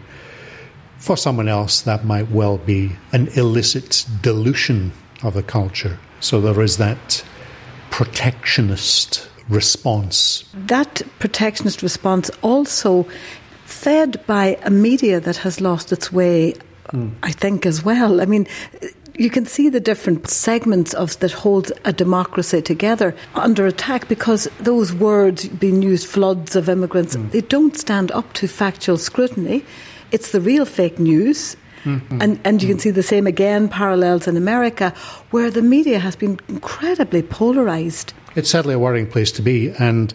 For 0.98 1.16
someone 1.16 1.48
else, 1.48 1.80
that 1.82 2.04
might 2.04 2.30
well 2.30 2.58
be 2.58 2.92
an 3.12 3.28
illicit 3.34 4.06
dilution 4.22 4.92
of 5.24 5.34
the 5.34 5.42
culture. 5.42 5.98
So 6.20 6.40
there 6.40 6.62
is 6.62 6.76
that 6.76 7.24
protectionist 7.90 9.28
response. 9.48 10.44
That 10.54 11.02
protectionist 11.18 11.82
response 11.82 12.30
also 12.42 13.08
fed 13.64 14.24
by 14.26 14.56
a 14.62 14.70
media 14.70 15.18
that 15.18 15.38
has 15.38 15.60
lost 15.60 15.90
its 15.90 16.12
way 16.12 16.54
mm. 16.92 17.12
I 17.22 17.32
think, 17.32 17.66
as 17.66 17.84
well. 17.84 18.20
I 18.20 18.26
mean, 18.26 18.46
you 19.20 19.28
can 19.28 19.44
see 19.44 19.68
the 19.68 19.80
different 19.80 20.30
segments 20.30 20.94
of 20.94 21.18
that 21.18 21.30
hold 21.30 21.70
a 21.84 21.92
democracy 21.92 22.62
together 22.62 23.14
under 23.34 23.66
attack 23.66 24.08
because 24.08 24.48
those 24.60 24.94
words 24.94 25.46
being 25.46 25.82
used, 25.82 26.08
floods 26.08 26.56
of 26.56 26.70
immigrants, 26.70 27.16
mm. 27.16 27.30
they 27.30 27.42
don't 27.42 27.76
stand 27.76 28.10
up 28.12 28.32
to 28.32 28.48
factual 28.48 28.96
scrutiny. 28.96 29.62
It's 30.10 30.32
the 30.32 30.40
real 30.40 30.64
fake 30.64 30.98
news. 30.98 31.54
Mm-hmm. 31.84 32.22
And, 32.22 32.40
and 32.44 32.62
you 32.62 32.68
can 32.70 32.78
see 32.78 32.90
the 32.90 33.02
same 33.02 33.26
again 33.26 33.68
parallels 33.68 34.26
in 34.26 34.38
America, 34.38 34.94
where 35.32 35.50
the 35.50 35.62
media 35.62 35.98
has 35.98 36.16
been 36.16 36.40
incredibly 36.48 37.22
polarized. 37.22 38.14
It's 38.36 38.48
sadly 38.48 38.72
a 38.72 38.78
worrying 38.78 39.06
place 39.06 39.32
to 39.32 39.42
be. 39.42 39.70
And 39.78 40.14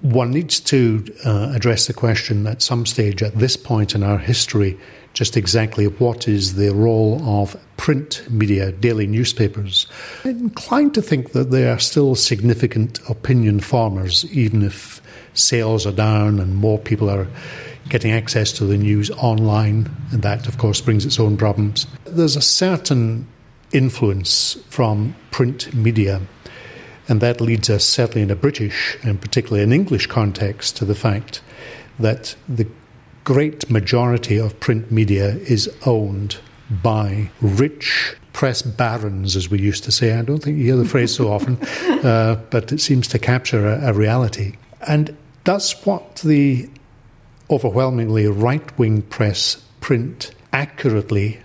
one 0.00 0.32
needs 0.32 0.58
to 0.60 1.04
uh, 1.24 1.52
address 1.54 1.86
the 1.86 1.92
question 1.92 2.48
at 2.48 2.60
some 2.60 2.86
stage 2.86 3.22
at 3.22 3.36
this 3.36 3.56
point 3.56 3.94
in 3.94 4.02
our 4.02 4.18
history 4.18 4.80
just 5.12 5.36
exactly 5.36 5.86
what 5.86 6.26
is 6.26 6.54
the 6.54 6.72
role 6.72 7.22
of 7.22 7.56
print 7.76 8.24
media, 8.30 8.72
daily 8.72 9.06
newspapers. 9.06 9.86
I'm 10.24 10.38
inclined 10.38 10.94
to 10.94 11.02
think 11.02 11.32
that 11.32 11.50
they 11.50 11.68
are 11.68 11.78
still 11.78 12.14
significant 12.14 13.00
opinion 13.08 13.60
farmers, 13.60 14.24
even 14.32 14.62
if 14.62 15.02
sales 15.34 15.86
are 15.86 15.92
down 15.92 16.38
and 16.38 16.56
more 16.56 16.78
people 16.78 17.10
are 17.10 17.26
getting 17.88 18.12
access 18.12 18.52
to 18.52 18.64
the 18.64 18.78
news 18.78 19.10
online, 19.10 19.90
and 20.12 20.22
that, 20.22 20.46
of 20.46 20.58
course, 20.58 20.80
brings 20.80 21.04
its 21.04 21.18
own 21.18 21.36
problems. 21.36 21.86
There's 22.04 22.36
a 22.36 22.40
certain 22.42 23.26
influence 23.72 24.56
from 24.68 25.16
print 25.30 25.74
media, 25.74 26.20
and 27.08 27.20
that 27.20 27.40
leads 27.40 27.68
us, 27.68 27.84
certainly 27.84 28.22
in 28.22 28.30
a 28.30 28.36
British 28.36 28.96
and 29.02 29.20
particularly 29.20 29.64
an 29.64 29.72
English 29.72 30.06
context, 30.06 30.76
to 30.76 30.84
the 30.84 30.94
fact 30.94 31.42
that 31.98 32.36
the 32.48 32.66
great 33.24 33.70
majority 33.70 34.38
of 34.38 34.58
print 34.60 34.90
media 34.90 35.36
is 35.36 35.72
owned 35.86 36.38
by 36.82 37.30
rich 37.40 38.16
press 38.32 38.62
barons, 38.62 39.36
as 39.36 39.50
we 39.50 39.58
used 39.58 39.84
to 39.84 39.92
say. 39.92 40.12
I 40.12 40.22
don't 40.22 40.42
think 40.42 40.58
you 40.58 40.64
hear 40.64 40.76
the 40.76 40.84
phrase 40.84 41.14
so 41.14 41.30
often, 41.30 41.58
uh, 42.04 42.40
but 42.50 42.72
it 42.72 42.80
seems 42.80 43.06
to 43.08 43.18
capture 43.18 43.68
a, 43.68 43.90
a 43.90 43.92
reality. 43.92 44.56
And 44.86 45.16
that's 45.44 45.84
what 45.86 46.16
the 46.16 46.68
overwhelmingly 47.50 48.26
right 48.26 48.78
wing 48.78 49.02
press 49.02 49.62
print 49.80 50.32
accurately, 50.52 51.40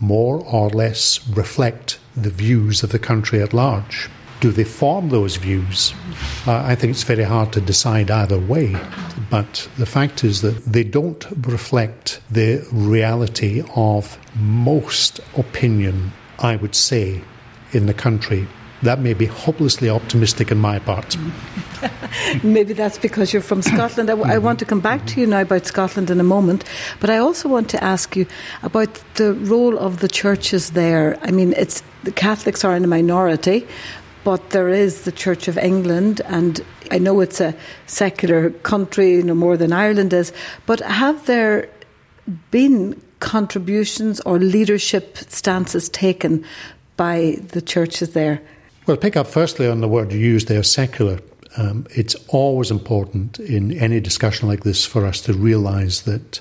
more 0.00 0.42
or 0.44 0.70
less, 0.70 1.26
reflect 1.28 1.98
the 2.16 2.30
views 2.30 2.82
of 2.82 2.90
the 2.90 2.98
country 2.98 3.42
at 3.42 3.52
large. 3.52 4.08
Do 4.40 4.50
they 4.50 4.64
form 4.64 5.10
those 5.10 5.36
views? 5.36 5.92
Uh, 6.46 6.62
I 6.64 6.74
think 6.74 6.92
it's 6.92 7.02
very 7.02 7.24
hard 7.24 7.52
to 7.52 7.60
decide 7.60 8.10
either 8.10 8.38
way. 8.38 8.74
But 9.30 9.68
the 9.76 9.86
fact 9.86 10.24
is 10.24 10.40
that 10.40 10.64
they 10.64 10.82
don't 10.82 11.24
reflect 11.46 12.20
the 12.30 12.66
reality 12.72 13.62
of 13.76 14.18
most 14.34 15.20
opinion, 15.36 16.12
I 16.38 16.56
would 16.56 16.74
say, 16.74 17.22
in 17.72 17.86
the 17.86 17.94
country. 17.94 18.48
That 18.82 19.00
may 19.00 19.12
be 19.12 19.26
hopelessly 19.26 19.90
optimistic 19.90 20.50
on 20.50 20.58
my 20.58 20.78
part. 20.78 21.16
Maybe 22.42 22.72
that's 22.72 22.96
because 22.96 23.32
you're 23.32 23.42
from 23.42 23.60
Scotland. 23.60 24.10
I, 24.10 24.14
I, 24.14 24.38
want 24.38 24.58
to 24.60 24.64
come 24.64 24.80
back 24.80 25.06
to 25.08 25.20
you 25.20 25.26
now 25.26 25.42
about 25.42 25.66
Scotland 25.66 26.10
in 26.10 26.18
a 26.18 26.24
moment, 26.24 26.64
but 26.98 27.10
I 27.10 27.18
also 27.18 27.48
want 27.48 27.68
to 27.70 27.84
ask 27.84 28.16
you 28.16 28.26
about 28.62 28.88
the 29.16 29.34
role 29.34 29.78
of 29.78 30.00
the 30.00 30.08
churches 30.08 30.70
there. 30.70 31.18
I 31.20 31.30
mean, 31.30 31.52
it's 31.58 31.82
the 32.04 32.12
Catholics 32.12 32.64
are 32.64 32.74
in 32.74 32.82
a 32.82 32.86
minority, 32.86 33.66
but 34.24 34.50
there 34.50 34.68
is 34.68 35.02
the 35.02 35.12
Church 35.12 35.48
of 35.48 35.56
England, 35.58 36.20
and 36.26 36.64
I 36.90 36.98
know 36.98 37.20
it's 37.20 37.40
a 37.40 37.54
secular 37.86 38.50
country, 38.50 39.22
no 39.22 39.34
more 39.34 39.56
than 39.56 39.72
Ireland 39.72 40.12
is, 40.12 40.32
but 40.66 40.80
have 40.80 41.26
there 41.26 41.68
been 42.50 43.00
contributions 43.20 44.20
or 44.20 44.38
leadership 44.38 45.18
stances 45.18 45.88
taken 45.88 46.44
by 46.96 47.38
the 47.48 47.62
churches 47.62 48.10
there? 48.10 48.42
Well, 48.86 48.96
pick 48.96 49.16
up 49.16 49.26
firstly 49.26 49.68
on 49.68 49.80
the 49.80 49.88
word 49.88 50.12
you 50.12 50.18
used 50.18 50.48
there, 50.48 50.62
secular. 50.62 51.20
Um, 51.56 51.86
it's 51.90 52.14
always 52.28 52.70
important 52.70 53.38
in 53.38 53.72
any 53.78 54.00
discussion 54.00 54.48
like 54.48 54.64
this 54.64 54.86
for 54.86 55.06
us 55.06 55.20
to 55.22 55.32
realise 55.32 56.02
that 56.02 56.40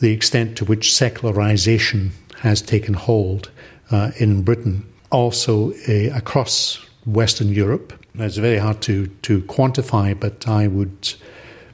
the 0.00 0.12
extent 0.12 0.56
to 0.58 0.64
which 0.64 0.94
secularisation 0.94 2.12
has 2.40 2.60
taken 2.60 2.94
hold 2.94 3.50
uh, 3.90 4.10
in 4.18 4.42
Britain, 4.42 4.84
also 5.10 5.72
uh, 5.72 6.14
across 6.14 6.85
Western 7.06 7.48
Europe. 7.48 7.92
It's 8.16 8.36
very 8.36 8.58
hard 8.58 8.82
to, 8.82 9.06
to 9.22 9.42
quantify, 9.42 10.18
but 10.18 10.46
I 10.48 10.66
would 10.66 11.14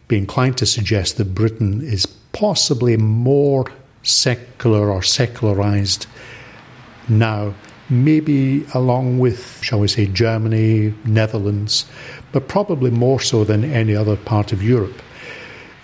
be 0.08 0.18
inclined 0.18 0.58
to 0.58 0.66
suggest 0.66 1.16
that 1.16 1.34
Britain 1.34 1.80
is 1.82 2.06
possibly 2.32 2.96
more 2.96 3.66
secular 4.02 4.90
or 4.90 5.02
secularized 5.02 6.06
now, 7.08 7.54
maybe 7.88 8.66
along 8.74 9.18
with, 9.18 9.62
shall 9.62 9.80
we 9.80 9.88
say, 9.88 10.06
Germany, 10.06 10.94
Netherlands, 11.04 11.86
but 12.32 12.48
probably 12.48 12.90
more 12.90 13.20
so 13.20 13.44
than 13.44 13.64
any 13.64 13.94
other 13.94 14.16
part 14.16 14.52
of 14.52 14.62
Europe. 14.62 15.00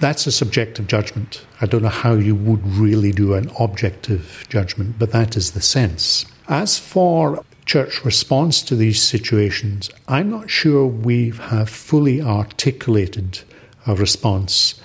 That's 0.00 0.26
a 0.26 0.33
subjective 0.33 0.87
judgment. 0.87 1.45
I 1.61 1.67
don't 1.67 1.83
know 1.83 1.88
how 1.88 2.14
you 2.14 2.35
would 2.35 2.64
really 2.67 3.11
do 3.11 3.35
an 3.35 3.50
objective 3.59 4.47
judgment, 4.49 4.97
but 4.99 5.11
that 5.12 5.37
is 5.37 5.52
the 5.52 5.61
sense. 5.61 6.25
As 6.49 6.78
for 6.78 7.45
church 7.69 8.03
response 8.03 8.63
to 8.63 8.75
these 8.75 9.01
situations, 9.01 9.91
I'm 10.09 10.31
not 10.31 10.49
sure 10.49 10.87
we 10.87 11.33
have 11.33 11.69
fully 11.69 12.23
articulated 12.23 13.41
a 13.87 13.95
response. 13.95 14.81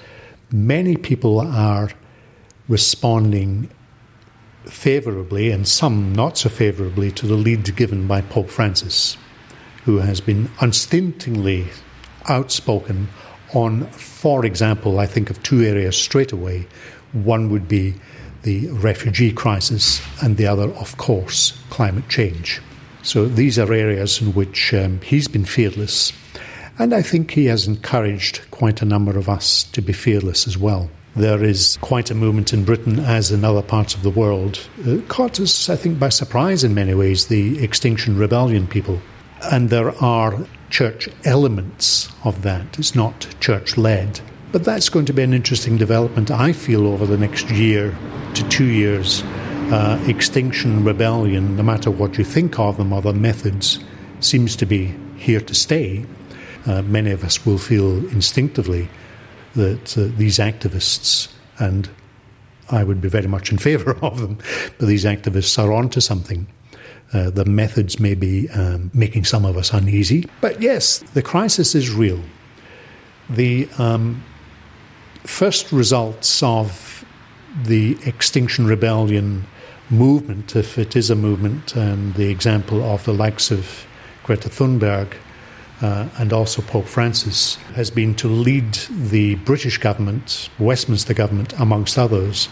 Many 0.52 0.98
people 0.98 1.40
are 1.40 1.92
responding 2.68 3.70
favourably 4.66 5.50
and 5.50 5.66
some 5.66 6.14
not 6.14 6.38
so 6.38 6.50
favourably 6.50 7.10
to 7.12 7.26
the 7.26 7.36
lead 7.36 7.74
given 7.78 8.06
by 8.06 8.20
Pope 8.20 8.50
Francis, 8.50 9.16
who 9.86 10.00
has 10.00 10.20
been 10.20 10.52
unstintingly 10.60 11.68
outspoken 12.28 13.08
on, 13.54 13.86
for 13.92 14.46
example, 14.46 15.00
I 15.00 15.06
think 15.06 15.30
of 15.30 15.42
two 15.42 15.62
areas 15.64 15.96
straight 15.96 16.34
away. 16.34 16.68
One 17.14 17.50
would 17.50 17.70
be 17.70 17.96
the 18.42 18.68
refugee 18.72 19.32
crisis, 19.32 20.02
and 20.22 20.36
the 20.36 20.48
other, 20.48 20.70
of 20.72 20.98
course, 20.98 21.58
climate 21.70 22.10
change. 22.10 22.60
So 23.04 23.26
these 23.26 23.60
are 23.60 23.72
areas 23.72 24.22
in 24.22 24.34
which 24.34 24.74
um, 24.74 25.02
he's 25.02 25.28
been 25.28 25.44
fearless. 25.44 26.14
And 26.80 26.94
I 26.94 27.02
think 27.02 27.32
he 27.32 27.46
has 27.46 27.68
encouraged 27.68 28.42
quite 28.50 28.82
a 28.82 28.86
number 28.86 29.18
of 29.18 29.30
us 29.30 29.64
to 29.66 29.82
be 29.82 29.94
fearless 29.94 30.48
as 30.48 30.58
well. 30.58 30.90
There 31.16 31.44
is 31.44 31.78
quite 31.82 32.10
a 32.10 32.16
movement 32.16 32.54
in 32.54 32.64
Britain, 32.64 33.00
as 33.00 33.30
in 33.30 33.44
other 33.44 33.62
parts 33.62 33.94
of 33.94 34.02
the 34.02 34.10
world. 34.10 34.68
Uh, 34.88 34.98
caught 35.10 35.40
us, 35.40 35.70
I 35.70 35.76
think, 35.76 36.00
by 36.00 36.10
surprise 36.10 36.64
in 36.64 36.74
many 36.74 36.96
ways, 36.96 37.28
the 37.28 37.62
Extinction 37.64 38.18
Rebellion 38.18 38.66
people. 38.68 39.00
And 39.52 39.70
there 39.70 39.92
are 40.04 40.48
church 40.72 41.10
elements 41.26 42.10
of 42.24 42.42
that. 42.42 42.80
It's 42.80 42.96
not 42.96 43.28
church 43.40 43.78
led. 43.78 44.22
But 44.52 44.64
that's 44.64 44.90
going 44.90 45.06
to 45.06 45.14
be 45.14 45.24
an 45.24 45.34
interesting 45.34 45.78
development, 45.78 46.32
I 46.32 46.54
feel, 46.54 46.88
over 46.88 47.06
the 47.06 47.18
next 47.18 47.52
year 47.52 47.96
to 48.34 48.50
two 48.50 48.66
years 48.66 49.24
uh, 49.72 50.04
extinction 50.08 50.84
rebellion, 50.84 51.56
no 51.56 51.64
matter 51.64 51.90
what 51.90 52.18
you 52.18 52.24
think 52.24 52.60
of 52.60 52.78
them 52.78 52.92
other 52.92 53.14
methods, 53.14 53.80
seems 54.20 54.56
to 54.58 54.66
be 54.66 54.94
here 55.18 55.42
to 55.42 55.56
stay. 55.56 56.06
Uh, 56.66 56.82
many 56.84 57.12
of 57.12 57.24
us 57.24 57.46
will 57.46 57.58
feel 57.58 57.98
instinctively 58.10 58.90
that 59.56 59.98
uh, 59.98 60.08
these 60.18 60.38
activists, 60.40 61.32
and 61.60 61.90
I 62.70 62.84
would 62.84 63.02
be 63.02 63.10
very 63.10 63.28
much 63.28 63.52
in 63.52 63.58
favour 63.70 63.98
of 64.02 64.20
them, 64.20 64.38
but 64.78 64.88
these 64.88 65.06
activists 65.06 65.62
are 65.62 65.72
onto 65.72 66.02
something. 66.02 66.48
Uh, 67.14 67.30
the 67.30 67.46
methods 67.46 68.00
may 68.00 68.16
be 68.16 68.50
um, 68.50 68.90
making 68.94 69.24
some 69.24 69.46
of 69.46 69.56
us 69.56 69.72
uneasy. 69.72 70.28
But 70.42 70.62
yes, 70.62 71.00
the 71.14 71.22
crisis 71.22 71.76
is 71.76 71.92
real. 71.92 72.22
The 73.30 73.70
um, 73.78 74.24
first 75.24 75.72
results 75.72 76.42
of 76.42 77.06
the 77.66 77.98
Extinction 78.06 78.66
Rebellion 78.66 79.46
movement, 79.90 80.56
if 80.56 80.78
it 80.78 80.96
is 80.96 81.10
a 81.10 81.16
movement, 81.16 81.76
and 81.76 82.14
the 82.16 82.30
example 82.30 82.84
of 82.84 83.04
the 83.06 83.14
likes 83.14 83.52
of 83.52 83.86
Greta 84.24 84.50
Thunberg 84.50 85.14
uh, 85.82 86.08
and 86.18 86.32
also 86.32 86.62
Pope 86.62 86.86
Francis 86.86 87.56
has 87.76 87.92
been 87.92 88.16
to 88.16 88.28
lead 88.28 88.74
the 88.90 89.36
British 89.36 89.78
government, 89.78 90.50
Westminster 90.58 91.14
government, 91.14 91.54
amongst 91.60 91.98
others, 91.98 92.48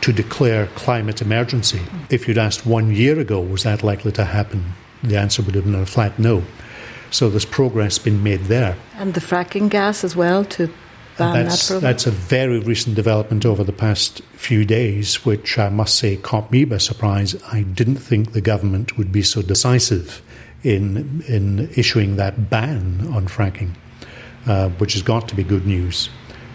to 0.00 0.12
declare 0.12 0.66
climate 0.74 1.22
emergency. 1.22 1.80
If 2.10 2.26
you'd 2.26 2.38
asked 2.38 2.66
one 2.66 2.94
year 2.94 3.18
ago, 3.20 3.40
was 3.40 3.62
that 3.62 3.82
likely 3.82 4.12
to 4.12 4.24
happen? 4.24 4.72
The 5.02 5.16
answer 5.16 5.42
would 5.42 5.54
have 5.54 5.64
been 5.64 5.76
a 5.76 5.86
flat 5.86 6.18
no. 6.18 6.42
So 7.10 7.30
there's 7.30 7.44
progress 7.44 7.98
been 7.98 8.22
made 8.22 8.44
there. 8.44 8.76
And 8.96 9.14
the 9.14 9.20
fracking 9.20 9.68
gas 9.68 10.04
as 10.04 10.16
well 10.16 10.44
to 10.46 10.70
that's, 11.16 11.68
that 11.68 11.80
that's 11.80 12.06
a 12.06 12.10
very 12.10 12.58
recent 12.60 12.96
development 12.96 13.44
over 13.44 13.62
the 13.62 13.72
past 13.72 14.22
few 14.32 14.64
days, 14.64 15.24
which 15.24 15.58
I 15.58 15.68
must 15.68 15.96
say 15.96 16.16
caught 16.16 16.50
me 16.50 16.64
by 16.64 16.78
surprise. 16.78 17.36
I 17.52 17.62
didn't 17.62 17.96
think 17.96 18.32
the 18.32 18.40
government 18.40 18.96
would 18.96 19.12
be 19.12 19.22
so 19.22 19.42
decisive 19.42 20.22
in 20.62 21.22
in 21.26 21.70
issuing 21.76 22.16
that 22.16 22.50
ban 22.50 23.06
on 23.12 23.28
fracking, 23.28 23.74
uh, 24.46 24.68
which 24.70 24.94
has 24.94 25.02
got 25.02 25.28
to 25.28 25.34
be 25.34 25.44
good 25.44 25.66
news 25.66 26.10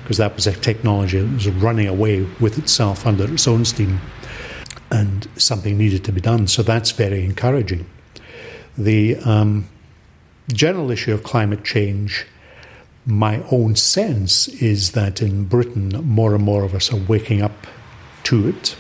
because 0.05 0.17
that 0.17 0.35
was 0.35 0.45
a 0.45 0.53
technology 0.53 1.19
that 1.19 1.33
was 1.33 1.49
running 1.49 1.87
away 1.87 2.21
with 2.39 2.59
itself 2.59 3.07
under 3.07 3.31
its 3.33 3.47
own 3.47 3.65
steam, 3.65 3.99
and 4.91 5.27
something 5.35 5.79
needed 5.79 6.03
to 6.05 6.11
be 6.11 6.21
done. 6.21 6.45
So 6.47 6.61
that's 6.61 6.91
very 6.91 7.25
encouraging. 7.25 7.89
The 8.77 9.15
um, 9.17 9.67
general 10.53 10.91
issue 10.91 11.11
of 11.11 11.23
climate 11.23 11.63
change 11.63 12.27
my 13.05 13.43
own 13.51 13.75
sense 13.75 14.47
is 14.47 14.91
that 14.93 15.21
in 15.21 15.45
Britain, 15.45 15.89
more 16.03 16.33
and 16.33 16.43
more 16.43 16.63
of 16.63 16.73
us 16.73 16.91
are 16.91 16.97
waking 16.97 17.41
up 17.41 17.67
to 18.23 18.47
it. 18.47 18.75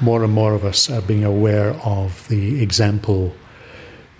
More 0.00 0.24
and 0.24 0.32
more 0.32 0.54
of 0.54 0.64
us 0.64 0.90
are 0.90 1.02
being 1.02 1.24
aware 1.24 1.74
of 1.84 2.26
the 2.28 2.62
example. 2.62 3.34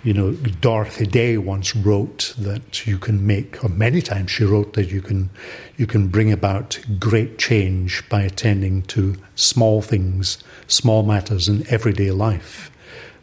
You 0.03 0.13
know, 0.13 0.31
Dorothy 0.33 1.05
Day 1.05 1.37
once 1.37 1.75
wrote 1.75 2.33
that 2.37 2.85
you 2.85 2.97
can 2.97 3.25
make, 3.25 3.63
or 3.63 3.69
many 3.69 4.01
times 4.01 4.31
she 4.31 4.43
wrote 4.43 4.73
that 4.73 4.91
you 4.91 5.01
can, 5.01 5.29
you 5.77 5.87
can 5.87 6.09
bring 6.09 6.31
about 6.31 6.79
great 6.99 7.39
change 7.39 8.07
by 8.09 8.21
attending 8.21 8.83
to 8.83 9.15
small 9.35 9.81
things, 9.81 10.43
small 10.67 11.03
matters 11.03 11.47
in 11.47 11.65
everyday 11.69 12.11
life. 12.11 12.69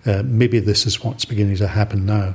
Uh, 0.07 0.23
maybe 0.25 0.59
this 0.59 0.87
is 0.87 1.05
what's 1.05 1.25
beginning 1.25 1.57
to 1.57 1.69
happen 1.69 2.07
now. 2.07 2.35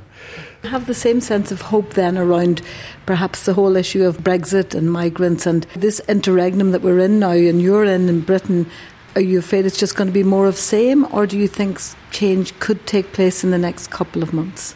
Have 0.62 0.86
the 0.86 0.94
same 0.94 1.20
sense 1.20 1.50
of 1.50 1.60
hope 1.60 1.94
then 1.94 2.16
around 2.16 2.62
perhaps 3.06 3.44
the 3.44 3.54
whole 3.54 3.76
issue 3.76 4.04
of 4.04 4.18
Brexit 4.18 4.74
and 4.74 4.92
migrants 4.92 5.46
and 5.46 5.64
this 5.74 6.00
interregnum 6.08 6.70
that 6.72 6.82
we're 6.82 7.00
in 7.00 7.18
now 7.18 7.30
and 7.30 7.60
you're 7.60 7.84
in 7.84 8.08
in 8.08 8.20
Britain. 8.20 8.70
Are 9.14 9.20
you 9.20 9.38
afraid 9.38 9.66
it's 9.66 9.78
just 9.78 9.96
going 9.96 10.08
to 10.08 10.12
be 10.12 10.22
more 10.22 10.46
of 10.46 10.56
same, 10.56 11.06
or 11.12 11.26
do 11.26 11.38
you 11.38 11.48
think 11.48 11.80
change 12.10 12.58
could 12.60 12.86
take 12.86 13.12
place 13.12 13.42
in 13.42 13.50
the 13.50 13.58
next 13.58 13.90
couple 13.90 14.22
of 14.22 14.32
months? 14.32 14.74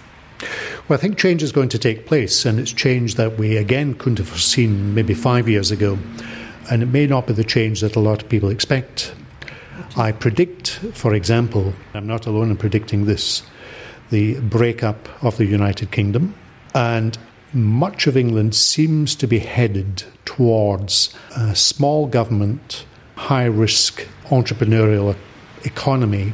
Well, 0.88 0.98
I 0.98 1.00
think 1.00 1.18
change 1.18 1.42
is 1.42 1.52
going 1.52 1.68
to 1.68 1.78
take 1.78 2.06
place, 2.06 2.46
and 2.46 2.58
it's 2.58 2.72
change 2.72 3.16
that 3.16 3.38
we 3.38 3.58
again 3.58 3.94
couldn't 3.94 4.18
have 4.18 4.28
foreseen 4.28 4.94
maybe 4.94 5.12
five 5.12 5.48
years 5.48 5.70
ago. 5.70 5.98
and 6.70 6.82
it 6.82 6.86
may 6.86 7.06
not 7.06 7.26
be 7.26 7.32
the 7.32 7.44
change 7.44 7.80
that 7.80 7.96
a 7.96 8.00
lot 8.00 8.22
of 8.22 8.28
people 8.28 8.48
expect. 8.48 9.12
I 9.96 10.12
predict, 10.12 10.68
for 10.92 11.14
example, 11.14 11.74
I'm 11.94 12.06
not 12.06 12.26
alone 12.26 12.50
in 12.50 12.56
predicting 12.56 13.06
this, 13.06 13.42
the 14.10 14.38
breakup 14.40 15.08
of 15.22 15.36
the 15.36 15.46
United 15.46 15.90
Kingdom, 15.90 16.34
and 16.74 17.18
much 17.52 18.06
of 18.06 18.16
England 18.16 18.54
seems 18.54 19.16
to 19.16 19.26
be 19.26 19.40
headed 19.40 20.04
towards 20.24 21.12
a 21.36 21.56
small 21.56 22.06
government, 22.06 22.86
high 23.16 23.44
risk 23.44 24.06
entrepreneurial 24.26 25.16
economy, 25.64 26.32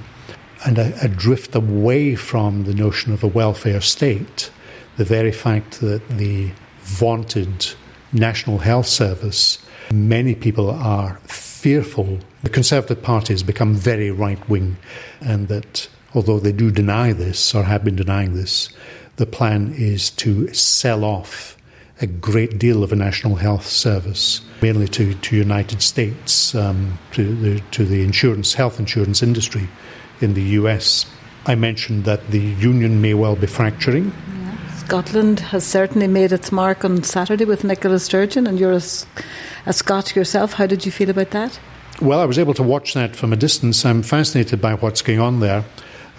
and 0.67 0.79
a, 0.79 0.93
a 1.03 1.09
drift 1.09 1.55
away 1.55 2.15
from 2.15 2.65
the 2.65 2.75
notion 2.75 3.13
of 3.13 3.25
a 3.25 3.29
welfare 3.29 3.81
state. 3.81 4.51
The 4.99 5.05
very 5.05 5.33
fact 5.33 5.81
that 5.81 6.07
the 6.09 6.51
vaunted 6.81 7.73
National 8.13 8.59
Health 8.59 8.87
Service, 8.87 9.59
many 9.91 10.35
people 10.35 10.71
are 10.71 11.21
fearful. 11.57 12.19
The 12.43 12.51
Conservative 12.51 13.03
Party 13.03 13.33
has 13.33 13.43
become 13.43 13.75
very 13.75 14.11
right 14.11 14.47
wing, 14.49 14.77
and 15.21 15.49
that 15.49 15.89
although 16.15 16.39
they 16.39 16.53
do 16.53 16.71
deny 16.71 17.13
this 17.13 17.55
or 17.55 17.65
have 17.65 17.83
been 17.83 17.97
denying 17.97 18.35
this, 18.35 18.69
the 19.17 19.27
plan 19.27 19.73
is 19.77 20.11
to 20.11 20.53
sell 20.53 21.03
off 21.03 21.57
a 22.03 22.07
great 22.07 22.59
deal 22.59 22.85
of 22.85 22.93
a 22.93 22.97
national 22.97 23.37
health 23.37 23.67
service, 23.67 24.43
mainly 24.61 24.87
to, 24.89 25.15
to 25.15 25.35
United 25.35 25.81
States, 25.81 26.55
um, 26.55 26.99
to, 27.13 27.35
the, 27.37 27.61
to 27.71 27.87
the 27.87 28.03
insurance, 28.03 28.53
health 28.53 28.79
insurance 28.79 29.23
industry 29.23 29.67
in 30.21 30.35
the 30.35 30.43
US. 30.61 31.07
I 31.47 31.55
mentioned 31.55 32.05
that 32.05 32.31
the 32.31 32.39
union 32.39 33.01
may 33.01 33.15
well 33.15 33.35
be 33.35 33.47
fracturing. 33.47 34.13
Scotland 34.87 35.41
has 35.41 35.67
certainly 35.67 36.07
made 36.07 36.31
its 36.31 36.53
mark 36.53 36.85
on 36.85 37.03
Saturday 37.03 37.45
with 37.45 37.65
Nicola 37.65 37.99
Sturgeon, 37.99 38.47
and 38.47 38.57
you're 38.57 38.71
a, 38.71 38.83
a 39.67 39.73
Scot 39.73 40.15
yourself. 40.15 40.53
How 40.53 40.67
did 40.69 40.87
you 40.87 40.93
feel 40.93 41.11
about 41.11 41.33
that? 41.33 41.59
Well, 42.01 42.21
I 42.21 42.25
was 42.25 42.39
able 42.39 42.55
to 42.55 42.63
watch 42.63 42.95
that 42.95 43.17
from 43.17 43.33
a 43.33 43.37
distance. 43.37 43.85
I'm 43.85 44.05
fascinated 44.05 44.61
by 44.61 44.75
what's 44.75 45.03
going 45.03 45.19
on 45.19 45.41
there. 45.41 45.65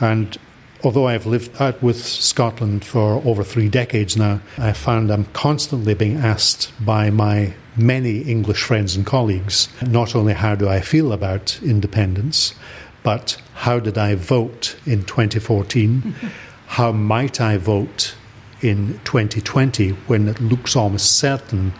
And 0.02 0.38
although 0.84 1.08
I've 1.08 1.26
lived 1.26 1.62
out 1.62 1.82
with 1.82 2.06
Scotland 2.06 2.84
for 2.84 3.26
over 3.26 3.42
three 3.42 3.70
decades 3.70 4.18
now, 4.18 4.42
I 4.58 4.74
found 4.74 5.12
I'm 5.12 5.28
constantly 5.32 5.94
being 5.94 6.18
asked 6.18 6.74
by 6.86 7.10
my 7.10 7.54
many 7.78 8.20
English 8.24 8.64
friends 8.64 8.98
and 8.98 9.06
colleagues 9.06 9.70
not 9.82 10.14
only 10.14 10.34
how 10.34 10.56
do 10.56 10.68
I 10.68 10.82
feel 10.82 11.14
about 11.14 11.58
independence, 11.64 12.54
but 13.02 13.42
how 13.54 13.80
did 13.80 13.98
I 13.98 14.16
vote 14.16 14.76
in 14.86 15.06
2014? 15.06 16.16
how 16.68 16.92
might 16.92 17.40
I 17.40 17.56
vote 17.56 18.14
in 18.62 19.00
2020 19.04 19.90
when 20.08 20.28
it 20.28 20.40
looks 20.40 20.76
almost 20.76 21.18
certain 21.18 21.74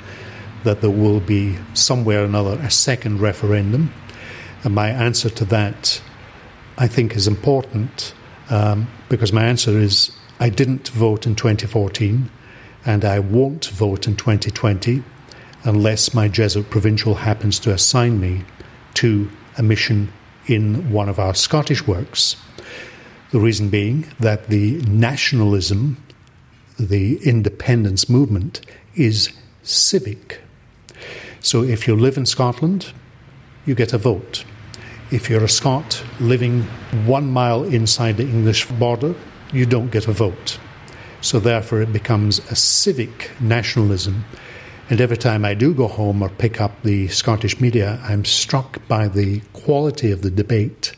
that 0.64 0.82
there 0.82 0.90
will 0.90 1.20
be 1.20 1.58
somewhere 1.74 2.22
or 2.22 2.26
another 2.26 2.60
a 2.62 2.70
second 2.70 3.20
referendum. 3.20 3.94
And 4.64 4.76
my 4.76 4.90
answer 4.90 5.30
to 5.30 5.46
that, 5.46 6.02
I 6.78 6.88
think, 6.88 7.16
is 7.16 7.28
important 7.28 8.14
um, 8.50 8.88
because 9.10 9.32
my 9.32 9.46
answer 9.46 9.78
is 9.78 10.12
I 10.40 10.50
didn't 10.50 10.90
vote 10.90 11.26
in 11.26 11.36
2014 11.36 12.30
and 12.86 13.06
I 13.06 13.20
won't 13.20 13.66
vote 13.68 14.08
in 14.08 14.16
2020 14.16 15.04
unless 15.64 16.14
my 16.14 16.28
Jesuit 16.28 16.70
provincial 16.70 17.16
happens 17.16 17.60
to 17.60 17.74
assign 17.74 18.20
me 18.20 18.44
to 18.96 19.30
a 19.58 19.64
mission 19.64 20.12
in 20.48 20.92
one 20.92 21.10
of 21.10 21.20
our 21.20 21.36
Scottish 21.36 21.86
works. 21.86 22.38
The 23.32 23.40
reason 23.40 23.70
being 23.70 24.08
that 24.20 24.48
the 24.48 24.82
nationalism 24.84 25.98
the 26.80 27.18
independence 27.24 28.10
movement 28.10 28.62
is 28.96 29.32
civic. 29.64 30.42
So 31.40 31.64
if 31.64 31.88
you 31.88 31.96
live 31.96 32.18
in 32.18 32.26
Scotland, 32.26 32.94
you 33.66 33.76
get 33.76 33.94
a 33.94 33.98
vote. 33.98 34.44
If 35.12 35.30
you're 35.30 35.44
a 35.44 35.50
Scot 35.50 36.04
living 36.20 36.64
one 37.06 37.32
mile 37.32 37.64
inside 37.64 38.18
the 38.18 38.24
English 38.24 38.66
border, 38.66 39.16
you 39.54 39.66
don't 39.66 39.92
get 39.92 40.08
a 40.08 40.12
vote. 40.12 40.60
So 41.22 41.40
therefore, 41.40 41.82
it 41.82 41.94
becomes 41.94 42.40
a 42.52 42.56
civic 42.56 43.32
nationalism. 43.40 44.26
And 44.90 45.02
every 45.02 45.18
time 45.18 45.44
I 45.44 45.54
do 45.54 45.74
go 45.74 45.88
home 45.88 46.22
or 46.22 46.30
pick 46.30 46.62
up 46.62 46.84
the 46.84 47.08
Scottish 47.08 47.60
media, 47.60 48.00
I'm 48.04 48.24
struck 48.24 48.86
by 48.88 49.08
the 49.08 49.42
quality 49.54 50.12
of 50.12 50.22
the 50.22 50.32
debate, 50.32 50.94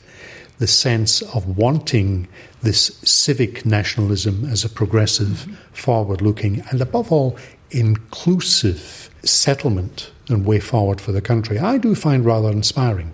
the 0.57 0.67
sense 0.67 1.21
of 1.21 1.57
wanting 1.57 2.27
this 2.61 2.97
civic 3.03 3.65
nationalism 3.65 4.45
as 4.45 4.63
a 4.63 4.69
progressive, 4.69 5.27
mm-hmm. 5.27 5.53
forward 5.73 6.21
looking, 6.21 6.61
and 6.71 6.81
above 6.81 7.11
all, 7.11 7.37
inclusive 7.71 9.09
settlement 9.23 10.11
and 10.29 10.45
way 10.45 10.59
forward 10.59 10.99
for 11.01 11.11
the 11.11 11.21
country, 11.21 11.59
I 11.59 11.77
do 11.77 11.95
find 11.95 12.25
rather 12.25 12.49
inspiring. 12.49 13.13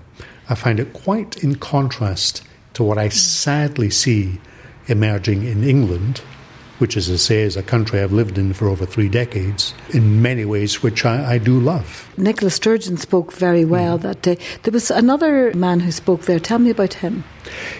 I 0.49 0.55
find 0.55 0.79
it 0.79 0.93
quite 0.93 1.43
in 1.43 1.55
contrast 1.55 2.43
to 2.73 2.83
what 2.83 2.97
I 2.97 3.09
sadly 3.09 3.89
see 3.89 4.39
emerging 4.87 5.43
in 5.43 5.63
England 5.63 6.21
which, 6.79 6.97
as 6.97 7.09
I 7.09 7.15
say, 7.15 7.41
is 7.41 7.55
a 7.55 7.63
country 7.63 8.01
I've 8.01 8.11
lived 8.11 8.37
in 8.37 8.53
for 8.53 8.67
over 8.67 8.85
three 8.85 9.09
decades, 9.09 9.73
in 9.91 10.21
many 10.21 10.45
ways, 10.45 10.83
which 10.83 11.05
I, 11.05 11.33
I 11.33 11.37
do 11.37 11.59
love. 11.59 12.09
Nicola 12.17 12.51
Sturgeon 12.51 12.97
spoke 12.97 13.31
very 13.33 13.65
well 13.65 13.97
mm. 13.97 14.01
that 14.01 14.21
day. 14.21 14.37
There 14.63 14.73
was 14.73 14.91
another 14.91 15.53
man 15.53 15.79
who 15.79 15.91
spoke 15.91 16.23
there. 16.23 16.39
Tell 16.39 16.59
me 16.59 16.69
about 16.69 16.95
him. 16.95 17.23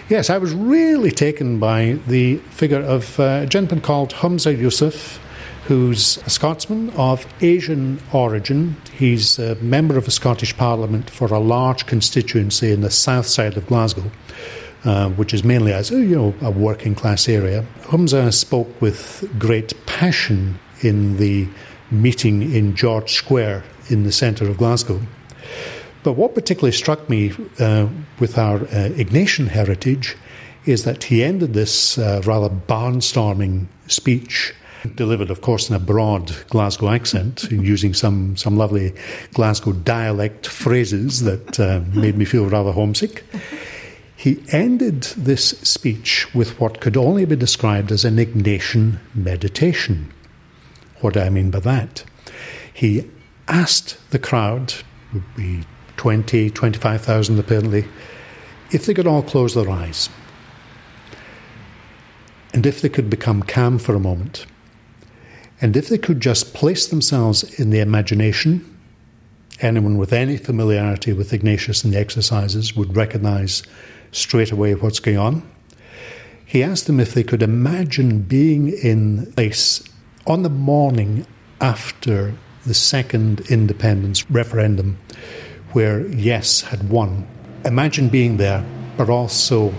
Yes, 0.08 0.30
I 0.30 0.38
was 0.38 0.52
really 0.54 1.10
taken 1.10 1.58
by 1.58 1.98
the 2.06 2.36
figure 2.50 2.82
of 2.82 3.18
uh, 3.20 3.40
a 3.42 3.46
gentleman 3.46 3.82
called 3.82 4.14
Humza 4.14 4.56
Yousaf, 4.56 5.18
who's 5.66 6.18
a 6.18 6.30
Scotsman 6.30 6.90
of 6.90 7.26
Asian 7.40 8.00
origin. 8.12 8.76
He's 8.92 9.38
a 9.38 9.56
member 9.56 9.98
of 9.98 10.04
the 10.04 10.12
Scottish 10.12 10.56
Parliament 10.56 11.10
for 11.10 11.26
a 11.26 11.40
large 11.40 11.86
constituency 11.86 12.70
in 12.70 12.82
the 12.82 12.90
south 12.90 13.26
side 13.26 13.56
of 13.56 13.66
Glasgow. 13.66 14.10
Uh, 14.86 15.08
which 15.10 15.34
is 15.34 15.42
mainly 15.42 15.72
as 15.72 15.90
you 15.90 16.14
know 16.14 16.32
a 16.42 16.50
working 16.50 16.94
class 16.94 17.28
area. 17.28 17.64
Humza 17.86 18.32
spoke 18.32 18.80
with 18.80 19.28
great 19.36 19.74
passion 19.86 20.60
in 20.80 21.16
the 21.16 21.48
meeting 21.90 22.54
in 22.54 22.76
George 22.76 23.14
Square 23.14 23.64
in 23.88 24.04
the 24.04 24.12
centre 24.12 24.48
of 24.48 24.58
Glasgow. 24.58 25.00
But 26.04 26.12
what 26.12 26.36
particularly 26.36 26.70
struck 26.70 27.08
me 27.08 27.32
uh, 27.58 27.88
with 28.20 28.38
our 28.38 28.58
uh, 28.58 28.90
Ignatian 28.94 29.48
heritage 29.48 30.16
is 30.66 30.84
that 30.84 31.02
he 31.02 31.24
ended 31.24 31.52
this 31.52 31.98
uh, 31.98 32.22
rather 32.24 32.48
barnstorming 32.48 33.66
speech 33.88 34.54
delivered, 34.94 35.30
of 35.30 35.40
course, 35.40 35.68
in 35.68 35.74
a 35.74 35.80
broad 35.80 36.32
Glasgow 36.48 36.90
accent, 36.90 37.42
using 37.50 37.92
some, 37.92 38.36
some 38.36 38.56
lovely 38.56 38.94
Glasgow 39.34 39.72
dialect 39.72 40.46
phrases 40.46 41.22
that 41.24 41.58
uh, 41.58 41.80
made 41.92 42.16
me 42.16 42.24
feel 42.24 42.46
rather 42.46 42.70
homesick. 42.70 43.24
He 44.16 44.42
ended 44.48 45.02
this 45.16 45.50
speech 45.50 46.34
with 46.34 46.58
what 46.58 46.80
could 46.80 46.96
only 46.96 47.26
be 47.26 47.36
described 47.36 47.92
as 47.92 48.04
an 48.04 48.16
Ignatian 48.16 48.98
meditation. 49.14 50.12
What 51.00 51.14
do 51.14 51.20
I 51.20 51.28
mean 51.28 51.50
by 51.50 51.60
that? 51.60 52.04
He 52.72 53.10
asked 53.46 53.98
the 54.10 54.18
crowd, 54.18 54.74
would 55.12 55.34
be 55.36 55.64
20, 55.98 56.50
25,000 56.50 57.38
apparently, 57.38 57.86
if 58.72 58.86
they 58.86 58.94
could 58.94 59.06
all 59.06 59.22
close 59.22 59.54
their 59.54 59.70
eyes 59.70 60.08
and 62.52 62.66
if 62.66 62.80
they 62.80 62.88
could 62.88 63.10
become 63.10 63.42
calm 63.42 63.78
for 63.78 63.94
a 63.94 64.00
moment, 64.00 64.46
and 65.60 65.76
if 65.76 65.88
they 65.88 65.98
could 65.98 66.20
just 66.20 66.54
place 66.54 66.86
themselves 66.86 67.42
in 67.60 67.68
the 67.68 67.80
imagination, 67.80 68.75
anyone 69.60 69.98
with 69.98 70.12
any 70.12 70.36
familiarity 70.36 71.12
with 71.12 71.32
Ignatius 71.32 71.84
and 71.84 71.92
the 71.92 71.98
exercises 71.98 72.76
would 72.76 72.96
recognize 72.96 73.62
straight 74.12 74.52
away 74.52 74.74
what's 74.74 75.00
going 75.00 75.18
on. 75.18 75.42
He 76.44 76.62
asked 76.62 76.86
them 76.86 77.00
if 77.00 77.14
they 77.14 77.24
could 77.24 77.42
imagine 77.42 78.22
being 78.22 78.68
in 78.68 79.32
place 79.32 79.82
on 80.26 80.42
the 80.42 80.50
morning 80.50 81.26
after 81.60 82.34
the 82.64 82.74
second 82.74 83.40
independence 83.50 84.28
referendum, 84.30 84.98
where 85.72 86.06
yes 86.08 86.62
had 86.62 86.88
won. 86.88 87.26
Imagine 87.64 88.08
being 88.08 88.36
there, 88.36 88.64
but 88.96 89.08
also 89.08 89.72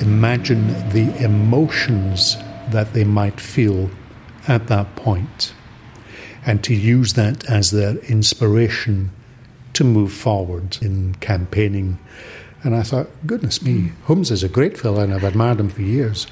imagine 0.00 0.68
the 0.90 1.14
emotions 1.22 2.36
that 2.70 2.92
they 2.92 3.04
might 3.04 3.40
feel 3.40 3.90
at 4.48 4.66
that 4.68 4.94
point, 4.96 5.54
and 6.44 6.62
to 6.64 6.74
use 6.74 7.12
that 7.14 7.44
as 7.48 7.70
their 7.70 7.96
inspiration 8.08 9.10
to 9.74 9.84
move 9.84 10.12
forward 10.12 10.78
in 10.82 11.14
campaigning 11.16 11.98
and 12.64 12.76
I 12.76 12.82
thought, 12.82 13.08
goodness 13.26 13.62
me, 13.62 13.92
Humza 14.06 14.32
is 14.32 14.42
a 14.42 14.48
great 14.48 14.78
fellow 14.78 15.02
and 15.02 15.12
I've 15.12 15.24
admired 15.24 15.58
him 15.58 15.68
for 15.68 15.82
years. 15.82 16.26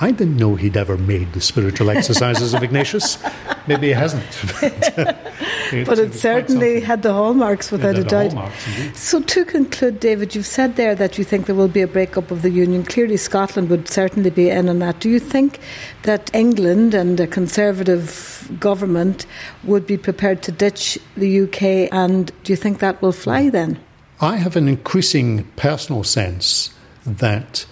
I 0.00 0.10
didn't 0.10 0.36
know 0.36 0.56
he'd 0.56 0.76
ever 0.76 0.96
made 0.96 1.32
the 1.32 1.40
spiritual 1.40 1.90
exercises 1.90 2.52
of 2.54 2.62
Ignatius. 2.62 3.18
Maybe 3.66 3.88
he 3.88 3.92
hasn't. 3.92 4.24
but 5.86 5.98
it 5.98 6.14
certainly 6.14 6.80
had 6.80 7.02
the 7.02 7.12
hallmarks 7.12 7.70
without 7.70 7.96
a 7.96 8.04
doubt. 8.04 8.52
So, 8.94 9.22
to 9.22 9.44
conclude, 9.44 10.00
David, 10.00 10.34
you've 10.34 10.46
said 10.46 10.76
there 10.76 10.94
that 10.94 11.16
you 11.16 11.24
think 11.24 11.46
there 11.46 11.54
will 11.54 11.68
be 11.68 11.80
a 11.80 11.86
breakup 11.86 12.30
of 12.30 12.42
the 12.42 12.50
Union. 12.50 12.84
Clearly, 12.84 13.16
Scotland 13.16 13.70
would 13.70 13.88
certainly 13.88 14.30
be 14.30 14.50
in 14.50 14.68
on 14.68 14.80
that. 14.80 15.00
Do 15.00 15.08
you 15.08 15.20
think 15.20 15.60
that 16.02 16.34
England 16.34 16.94
and 16.94 17.18
a 17.20 17.26
Conservative 17.26 18.50
government 18.58 19.26
would 19.62 19.86
be 19.86 19.96
prepared 19.96 20.42
to 20.42 20.52
ditch 20.52 20.98
the 21.16 21.42
UK, 21.42 21.92
and 21.92 22.32
do 22.42 22.52
you 22.52 22.56
think 22.56 22.80
that 22.80 23.00
will 23.00 23.12
fly 23.12 23.48
then? 23.48 23.78
I 24.20 24.36
have 24.36 24.56
an 24.56 24.68
increasing 24.68 25.44
personal 25.56 26.04
sense 26.04 26.70
that 27.04 27.66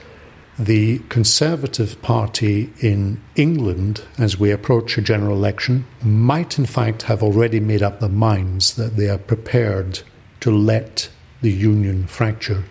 the 0.58 0.98
Conservative 1.08 2.00
Party 2.02 2.72
in 2.80 3.22
England, 3.36 4.02
as 4.18 4.38
we 4.38 4.50
approach 4.50 4.98
a 4.98 5.02
general 5.02 5.36
election, 5.36 5.86
might 6.02 6.58
in 6.58 6.66
fact 6.66 7.02
have 7.02 7.22
already 7.22 7.58
made 7.58 7.82
up 7.82 8.00
their 8.00 8.08
minds 8.08 8.74
that 8.76 8.96
they 8.96 9.08
are 9.08 9.18
prepared 9.18 10.00
to 10.40 10.50
let 10.50 11.08
the 11.40 11.50
Union 11.50 12.06
fracture, 12.06 12.64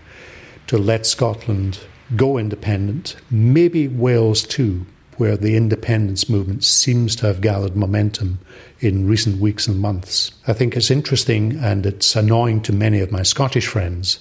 to 0.67 0.77
let 0.77 1.05
Scotland 1.05 1.79
go 2.15 2.37
independent, 2.37 3.15
maybe 3.29 3.87
Wales 3.87 4.43
too, 4.43 4.85
where 5.17 5.37
the 5.37 5.55
independence 5.55 6.29
movement 6.29 6.63
seems 6.63 7.15
to 7.15 7.27
have 7.27 7.41
gathered 7.41 7.75
momentum 7.75 8.39
in 8.79 9.07
recent 9.07 9.39
weeks 9.39 9.67
and 9.67 9.79
months. 9.79 10.31
I 10.47 10.53
think 10.53 10.75
it's 10.75 10.91
interesting 10.91 11.57
and 11.57 11.85
it's 11.85 12.15
annoying 12.15 12.61
to 12.63 12.73
many 12.73 12.99
of 12.99 13.11
my 13.11 13.23
Scottish 13.23 13.67
friends 13.67 14.19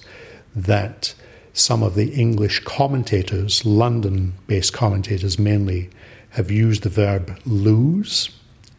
that 0.55 1.13
some 1.53 1.83
of 1.83 1.95
the 1.95 2.13
English 2.13 2.63
commentators, 2.63 3.65
London 3.65 4.33
based 4.47 4.73
commentators 4.73 5.37
mainly, 5.37 5.89
have 6.31 6.49
used 6.49 6.83
the 6.83 6.89
verb 6.89 7.37
lose. 7.45 8.29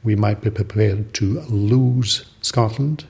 We 0.03 0.17
might 0.17 0.41
be 0.41 0.51
prepared 0.51 1.15
to 1.15 1.41
lose 1.43 2.25
Scotland. 2.41 3.05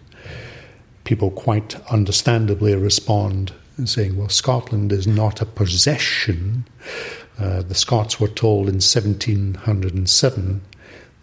People 1.05 1.31
quite 1.31 1.77
understandably 1.91 2.75
respond 2.75 3.53
saying, 3.85 4.17
well, 4.17 4.29
Scotland 4.29 4.93
is 4.93 5.07
not 5.07 5.41
a 5.41 5.47
possession. 5.47 6.67
Uh, 7.39 7.63
the 7.63 7.75
Scots 7.75 8.21
were 8.21 8.29
told 8.29 8.69
in 8.69 8.81
1707 8.81 10.61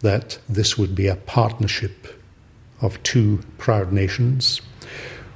that 0.00 0.38
this 0.48 0.76
would 0.76 0.94
be 0.94 1.06
a 1.06 1.16
partnership 1.16 2.20
of 2.80 3.02
two 3.02 3.40
proud 3.58 3.92
nations. 3.92 4.60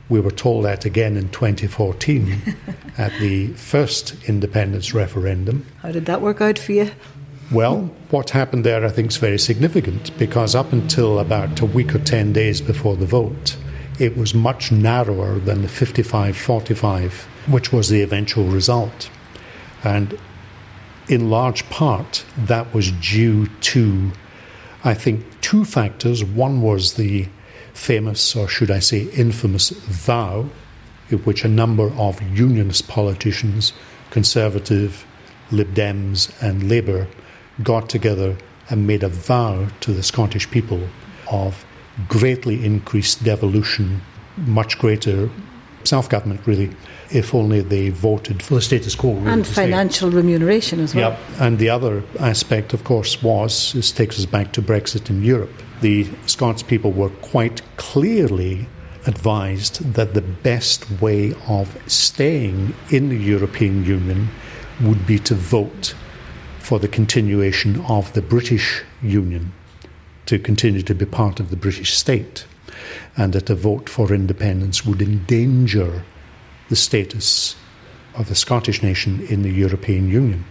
We 0.08 0.20
were 0.20 0.30
told 0.30 0.64
that 0.64 0.84
again 0.84 1.16
in 1.16 1.30
2014 1.30 2.56
at 2.98 3.12
the 3.20 3.48
first 3.54 4.16
independence 4.28 4.92
referendum. 4.92 5.66
How 5.80 5.92
did 5.92 6.06
that 6.06 6.20
work 6.20 6.40
out 6.40 6.58
for 6.58 6.72
you? 6.72 6.90
Well, 7.50 7.90
what 8.10 8.30
happened 8.30 8.64
there 8.64 8.84
I 8.84 8.88
think 8.88 9.10
is 9.10 9.16
very 9.16 9.38
significant 9.38 10.16
because 10.18 10.54
up 10.54 10.72
until 10.72 11.18
about 11.18 11.60
a 11.60 11.66
week 11.66 11.94
or 11.94 11.98
10 11.98 12.32
days 12.32 12.60
before 12.60 12.96
the 12.96 13.06
vote, 13.06 13.56
it 13.98 14.16
was 14.16 14.34
much 14.34 14.72
narrower 14.72 15.38
than 15.38 15.62
the 15.62 15.68
55 15.68 16.36
45, 16.36 17.28
which 17.48 17.72
was 17.72 17.88
the 17.88 18.02
eventual 18.02 18.46
result. 18.46 19.10
And 19.84 20.18
in 21.08 21.30
large 21.30 21.68
part, 21.70 22.24
that 22.36 22.72
was 22.74 22.90
due 22.92 23.46
to, 23.46 24.12
I 24.82 24.94
think, 24.94 25.24
two 25.40 25.64
factors. 25.64 26.24
One 26.24 26.62
was 26.62 26.94
the 26.94 27.28
famous, 27.74 28.34
or 28.34 28.48
should 28.48 28.70
I 28.70 28.78
say, 28.78 29.02
infamous 29.10 29.70
vow, 29.70 30.48
in 31.10 31.18
which 31.18 31.44
a 31.44 31.48
number 31.48 31.92
of 31.92 32.22
unionist 32.22 32.88
politicians, 32.88 33.72
Conservative, 34.10 35.04
Lib 35.50 35.74
Dems, 35.74 36.32
and 36.40 36.68
Labour, 36.68 37.06
got 37.62 37.88
together 37.88 38.36
and 38.70 38.86
made 38.86 39.02
a 39.02 39.08
vow 39.08 39.68
to 39.80 39.92
the 39.92 40.02
Scottish 40.02 40.50
people 40.50 40.88
of 41.30 41.64
greatly 42.08 42.64
increased 42.64 43.22
devolution, 43.22 44.00
much 44.36 44.78
greater 44.78 45.28
self 45.84 46.08
government, 46.08 46.40
really, 46.46 46.70
if 47.10 47.34
only 47.34 47.60
they 47.60 47.90
voted 47.90 48.42
for 48.42 48.54
the 48.54 48.62
status 48.62 48.94
quo. 48.94 49.14
Really, 49.14 49.30
and 49.30 49.46
financial 49.46 50.10
remuneration 50.10 50.80
as 50.80 50.94
well. 50.94 51.10
Yep. 51.10 51.20
And 51.40 51.58
the 51.58 51.70
other 51.70 52.02
aspect, 52.18 52.72
of 52.72 52.84
course, 52.84 53.22
was 53.22 53.72
this 53.72 53.92
takes 53.92 54.18
us 54.18 54.26
back 54.26 54.52
to 54.52 54.62
Brexit 54.62 55.10
in 55.10 55.22
Europe 55.22 55.52
the 55.84 56.08
Scots 56.24 56.62
people 56.62 56.92
were 56.92 57.10
quite 57.10 57.60
clearly 57.76 58.66
advised 59.06 59.92
that 59.92 60.14
the 60.14 60.22
best 60.22 60.90
way 60.92 61.34
of 61.46 61.76
staying 61.86 62.74
in 62.90 63.10
the 63.10 63.18
European 63.18 63.84
Union 63.84 64.30
would 64.80 65.06
be 65.06 65.18
to 65.18 65.34
vote 65.34 65.94
for 66.58 66.78
the 66.78 66.88
continuation 66.88 67.82
of 67.82 68.10
the 68.14 68.22
British 68.22 68.82
Union, 69.02 69.52
to 70.24 70.38
continue 70.38 70.80
to 70.80 70.94
be 70.94 71.04
part 71.04 71.38
of 71.38 71.50
the 71.50 71.56
British 71.56 71.92
state, 71.92 72.46
and 73.16 73.32
that 73.32 73.50
a 73.50 73.54
vote 73.54 73.88
for 73.88 74.12
independence 74.12 74.84
would 74.84 75.00
endanger 75.00 76.04
the 76.68 76.76
status 76.76 77.56
of 78.14 78.28
the 78.28 78.34
Scottish 78.34 78.82
nation 78.82 79.20
in 79.26 79.42
the 79.42 79.50
European 79.50 80.08
Union. 80.08 80.44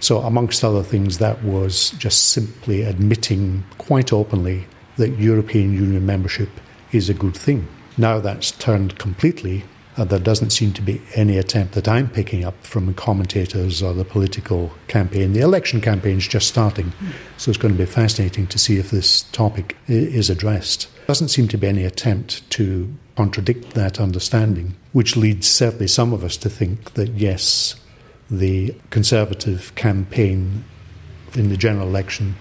So, 0.00 0.20
amongst 0.20 0.64
other 0.64 0.82
things, 0.82 1.18
that 1.18 1.42
was 1.44 1.90
just 1.92 2.30
simply 2.30 2.82
admitting 2.82 3.64
quite 3.78 4.12
openly 4.12 4.66
that 4.96 5.18
European 5.18 5.72
Union 5.72 6.04
membership 6.04 6.48
is 6.92 7.08
a 7.08 7.14
good 7.14 7.36
thing. 7.36 7.66
Now 7.96 8.20
that's 8.20 8.50
turned 8.52 8.98
completely, 8.98 9.64
and 9.96 10.08
there 10.08 10.18
doesn't 10.18 10.50
seem 10.50 10.72
to 10.72 10.82
be 10.82 11.02
any 11.14 11.36
attempt 11.36 11.74
that 11.74 11.86
I'm 11.86 12.08
picking 12.08 12.44
up 12.44 12.64
from 12.64 12.92
commentators 12.94 13.82
or 13.82 13.92
the 13.92 14.04
political 14.04 14.72
campaign. 14.88 15.32
The 15.32 15.40
election 15.40 15.80
campaign 15.80 16.18
is 16.18 16.26
just 16.26 16.48
starting, 16.48 16.92
so 17.36 17.50
it's 17.50 17.58
going 17.58 17.74
to 17.74 17.78
be 17.78 17.84
fascinating 17.84 18.46
to 18.48 18.58
see 18.58 18.78
if 18.78 18.90
this 18.90 19.22
topic 19.32 19.76
is 19.88 20.30
addressed. 20.30 20.88
Doesn't 21.06 21.28
seem 21.28 21.48
to 21.48 21.58
be 21.58 21.68
any 21.68 21.84
attempt 21.84 22.48
to 22.50 22.92
contradict 23.16 23.74
that 23.74 24.00
understanding, 24.00 24.74
which 24.92 25.16
leads 25.16 25.46
certainly 25.46 25.88
some 25.88 26.12
of 26.12 26.24
us 26.24 26.36
to 26.38 26.48
think 26.48 26.94
that 26.94 27.10
yes, 27.10 27.74
the 28.30 28.74
Conservative 28.88 29.74
campaign 29.74 30.64
in 31.34 31.50
the 31.50 31.56
general 31.56 31.86
election 31.86 32.34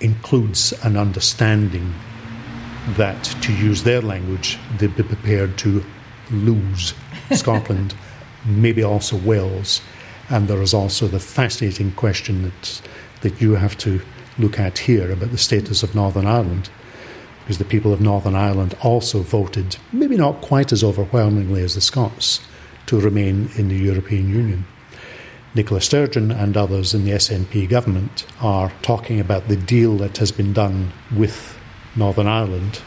includes 0.00 0.72
an 0.84 0.96
understanding 0.96 1.94
that, 2.96 3.24
to 3.42 3.52
use 3.54 3.84
their 3.84 4.00
language, 4.00 4.58
they'd 4.78 4.96
be 4.96 5.02
prepared 5.02 5.56
to 5.58 5.84
lose 6.30 6.94
Scotland, 7.32 7.94
maybe 8.44 8.82
also 8.82 9.16
Wales. 9.16 9.80
And 10.30 10.48
there 10.48 10.62
is 10.62 10.74
also 10.74 11.06
the 11.06 11.20
fascinating 11.20 11.92
question 11.92 12.42
that, 12.42 12.82
that 13.20 13.40
you 13.40 13.54
have 13.54 13.76
to 13.78 14.00
look 14.38 14.58
at 14.58 14.78
here 14.78 15.12
about 15.12 15.30
the 15.30 15.38
status 15.38 15.82
of 15.82 15.94
Northern 15.94 16.26
Ireland, 16.26 16.70
because 17.40 17.58
the 17.58 17.64
people 17.64 17.92
of 17.92 18.00
Northern 18.00 18.34
Ireland 18.34 18.74
also 18.82 19.20
voted, 19.20 19.76
maybe 19.92 20.16
not 20.16 20.40
quite 20.40 20.72
as 20.72 20.82
overwhelmingly 20.82 21.62
as 21.62 21.74
the 21.74 21.80
Scots, 21.80 22.40
to 22.86 23.00
remain 23.00 23.50
in 23.56 23.68
the 23.68 23.76
European 23.76 24.28
Union. 24.28 24.64
Nicola 25.54 25.80
Sturgeon 25.80 26.32
and 26.32 26.56
others 26.56 26.94
in 26.94 27.04
the 27.04 27.12
SNP 27.12 27.68
government 27.68 28.26
are 28.40 28.72
talking 28.82 29.20
about 29.20 29.46
the 29.46 29.56
deal 29.56 29.96
that 29.98 30.16
has 30.16 30.32
been 30.32 30.52
done 30.52 30.92
with 31.14 31.56
Northern 31.94 32.26
Ireland, 32.26 32.80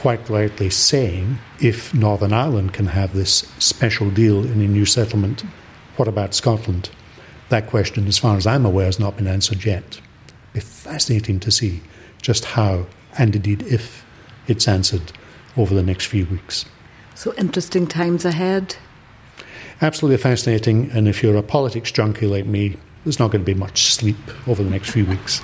quite 0.00 0.28
rightly 0.28 0.70
saying 0.70 1.38
if 1.60 1.92
Northern 1.94 2.32
Ireland 2.32 2.72
can 2.72 2.86
have 2.86 3.14
this 3.14 3.50
special 3.58 4.10
deal 4.10 4.44
in 4.44 4.60
a 4.60 4.66
new 4.68 4.84
settlement, 4.84 5.44
what 5.96 6.08
about 6.08 6.34
Scotland? 6.34 6.90
That 7.48 7.66
question, 7.66 8.06
as 8.06 8.18
far 8.18 8.36
as 8.36 8.46
I'm 8.46 8.64
aware, 8.64 8.86
has 8.86 8.98
not 8.98 9.16
been 9.16 9.26
answered 9.26 9.64
yet. 9.64 10.00
It'd 10.54 10.54
be 10.54 10.60
fascinating 10.60 11.40
to 11.40 11.50
see 11.50 11.82
just 12.22 12.44
how, 12.44 12.86
and 13.16 13.34
indeed 13.34 13.62
if, 13.62 14.04
it's 14.46 14.68
answered 14.68 15.12
over 15.56 15.74
the 15.74 15.82
next 15.82 16.06
few 16.06 16.26
weeks. 16.26 16.64
So 17.14 17.34
interesting 17.34 17.86
times 17.86 18.24
ahead 18.24 18.76
absolutely 19.80 20.18
fascinating. 20.18 20.90
And 20.92 21.08
if 21.08 21.22
you're 21.22 21.36
a 21.36 21.42
politics 21.42 21.92
junkie 21.92 22.26
like 22.26 22.46
me, 22.46 22.76
there's 23.04 23.18
not 23.18 23.30
going 23.30 23.44
to 23.44 23.52
be 23.52 23.58
much 23.58 23.92
sleep 23.92 24.16
over 24.46 24.62
the 24.62 24.70
next 24.70 24.90
few 24.90 25.04
weeks. 25.06 25.40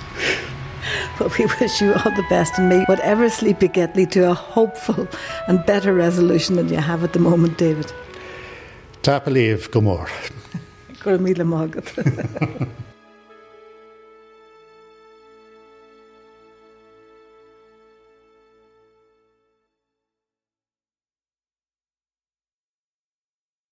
But 1.19 1.37
we 1.37 1.45
wish 1.61 1.81
you 1.81 1.93
all 1.93 2.11
the 2.11 2.25
best 2.29 2.59
and 2.59 2.67
may 2.67 2.83
whatever 2.85 3.29
sleep 3.29 3.61
you 3.61 3.69
get 3.69 3.95
lead 3.95 4.11
to 4.11 4.29
a 4.29 4.33
hopeful 4.33 5.07
and 5.47 5.65
better 5.65 5.93
resolution 5.93 6.55
than 6.57 6.67
you 6.67 6.77
have 6.77 7.05
at 7.05 7.13
the 7.13 7.19
moment, 7.19 7.57
David. 7.57 7.93
Tapalev, 9.01 9.69
Gomor. 9.69 10.09
Gomor. 10.99 12.67